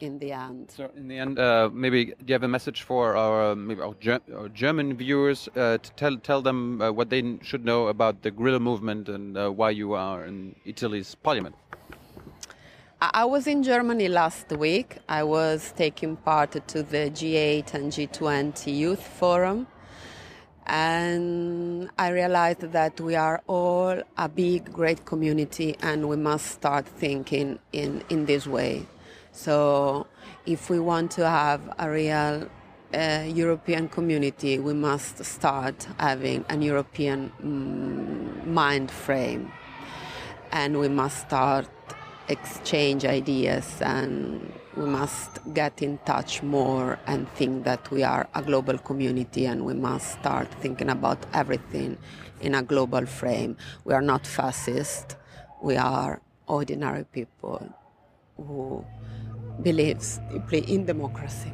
in 0.01 0.19
the 0.19 0.31
end. 0.31 0.71
So 0.75 0.89
in 0.95 1.07
the 1.07 1.17
end, 1.17 1.39
uh, 1.39 1.69
maybe 1.73 2.05
do 2.05 2.13
you 2.27 2.33
have 2.33 2.43
a 2.43 2.47
message 2.47 2.83
for 2.83 3.15
our 3.15 3.55
maybe 3.55 3.81
our, 3.81 3.93
Ger 3.99 4.19
our 4.35 4.49
German 4.49 4.95
viewers 4.95 5.49
uh, 5.55 5.77
to 5.77 5.91
tell 5.91 6.17
tell 6.17 6.41
them 6.41 6.81
uh, 6.81 6.91
what 6.91 7.09
they 7.09 7.39
should 7.41 7.65
know 7.65 7.87
about 7.87 8.21
the 8.21 8.31
Grillo 8.31 8.59
movement 8.59 9.09
and 9.09 9.37
uh, 9.37 9.49
why 9.49 9.71
you 9.71 9.93
are 9.93 10.25
in 10.25 10.55
Italy's 10.65 11.15
parliament? 11.15 11.55
I 13.01 13.09
I 13.13 13.25
was 13.25 13.47
in 13.47 13.63
Germany 13.63 14.07
last 14.09 14.51
week. 14.51 14.97
I 15.07 15.23
was 15.23 15.73
taking 15.75 16.17
part 16.17 16.51
to 16.67 16.83
the 16.83 17.09
G8 17.17 17.73
and 17.73 17.91
G20 17.91 18.75
Youth 18.75 19.05
Forum. 19.19 19.67
And 20.69 21.89
I 21.97 22.09
realized 22.09 22.61
that 22.61 23.01
we 23.01 23.15
are 23.15 23.41
all 23.47 24.03
a 24.17 24.29
big, 24.29 24.71
great 24.71 25.03
community 25.03 25.75
and 25.81 26.07
we 26.07 26.15
must 26.15 26.45
start 26.45 26.85
thinking 26.85 27.57
in, 27.71 28.03
in 28.09 28.27
this 28.27 28.45
way. 28.45 28.85
So, 29.39 30.05
if 30.45 30.69
we 30.69 30.81
want 30.81 31.11
to 31.11 31.25
have 31.25 31.61
a 31.79 31.89
real 31.89 32.49
uh, 32.93 33.23
European 33.25 33.87
community, 33.87 34.59
we 34.59 34.73
must 34.73 35.23
start 35.23 35.87
having 35.97 36.43
an 36.49 36.61
European 36.61 37.31
mm, 37.41 38.45
mind 38.45 38.91
frame 38.91 39.49
and 40.51 40.77
we 40.77 40.89
must 40.89 41.19
start 41.27 41.69
exchange 42.27 43.05
ideas 43.05 43.81
and 43.81 44.51
we 44.75 44.83
must 44.83 45.39
get 45.53 45.81
in 45.81 45.99
touch 45.99 46.43
more 46.43 46.99
and 47.07 47.29
think 47.35 47.63
that 47.63 47.89
we 47.91 48.03
are 48.03 48.27
a 48.35 48.41
global 48.41 48.77
community 48.77 49.45
and 49.45 49.63
we 49.63 49.73
must 49.73 50.19
start 50.19 50.53
thinking 50.55 50.89
about 50.89 51.17
everything 51.33 51.97
in 52.41 52.55
a 52.55 52.61
global 52.61 53.05
frame. 53.05 53.55
We 53.85 53.93
are 53.93 54.01
not 54.01 54.27
fascist. 54.27 55.15
We 55.61 55.77
are 55.77 56.19
ordinary 56.45 57.05
people 57.05 57.73
who 58.35 58.83
believes 59.61 60.19
deeply 60.31 60.59
in 60.71 60.85
democracy. 60.85 61.51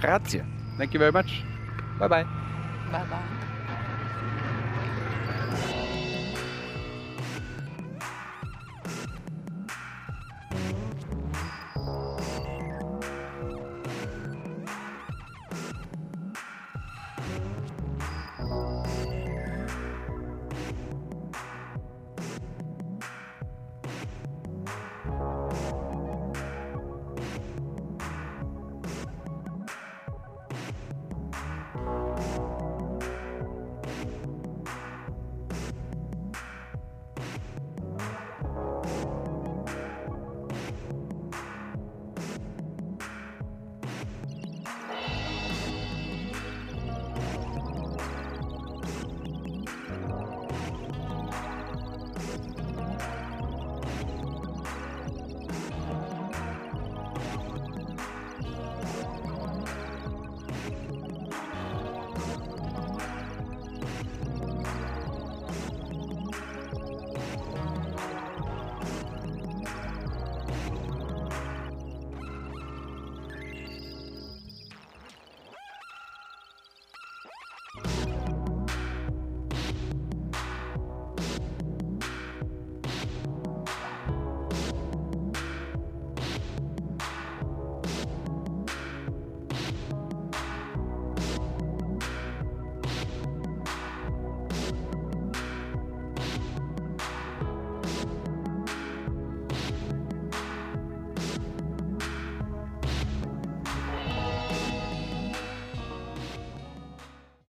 Grazie. 0.00 0.42
Thank 0.76 0.94
you 0.94 1.00
very 1.00 1.12
much. 1.12 1.42
Bye 1.98 2.08
bye. 2.08 2.24
Bye 2.92 3.04
bye. 3.10 3.37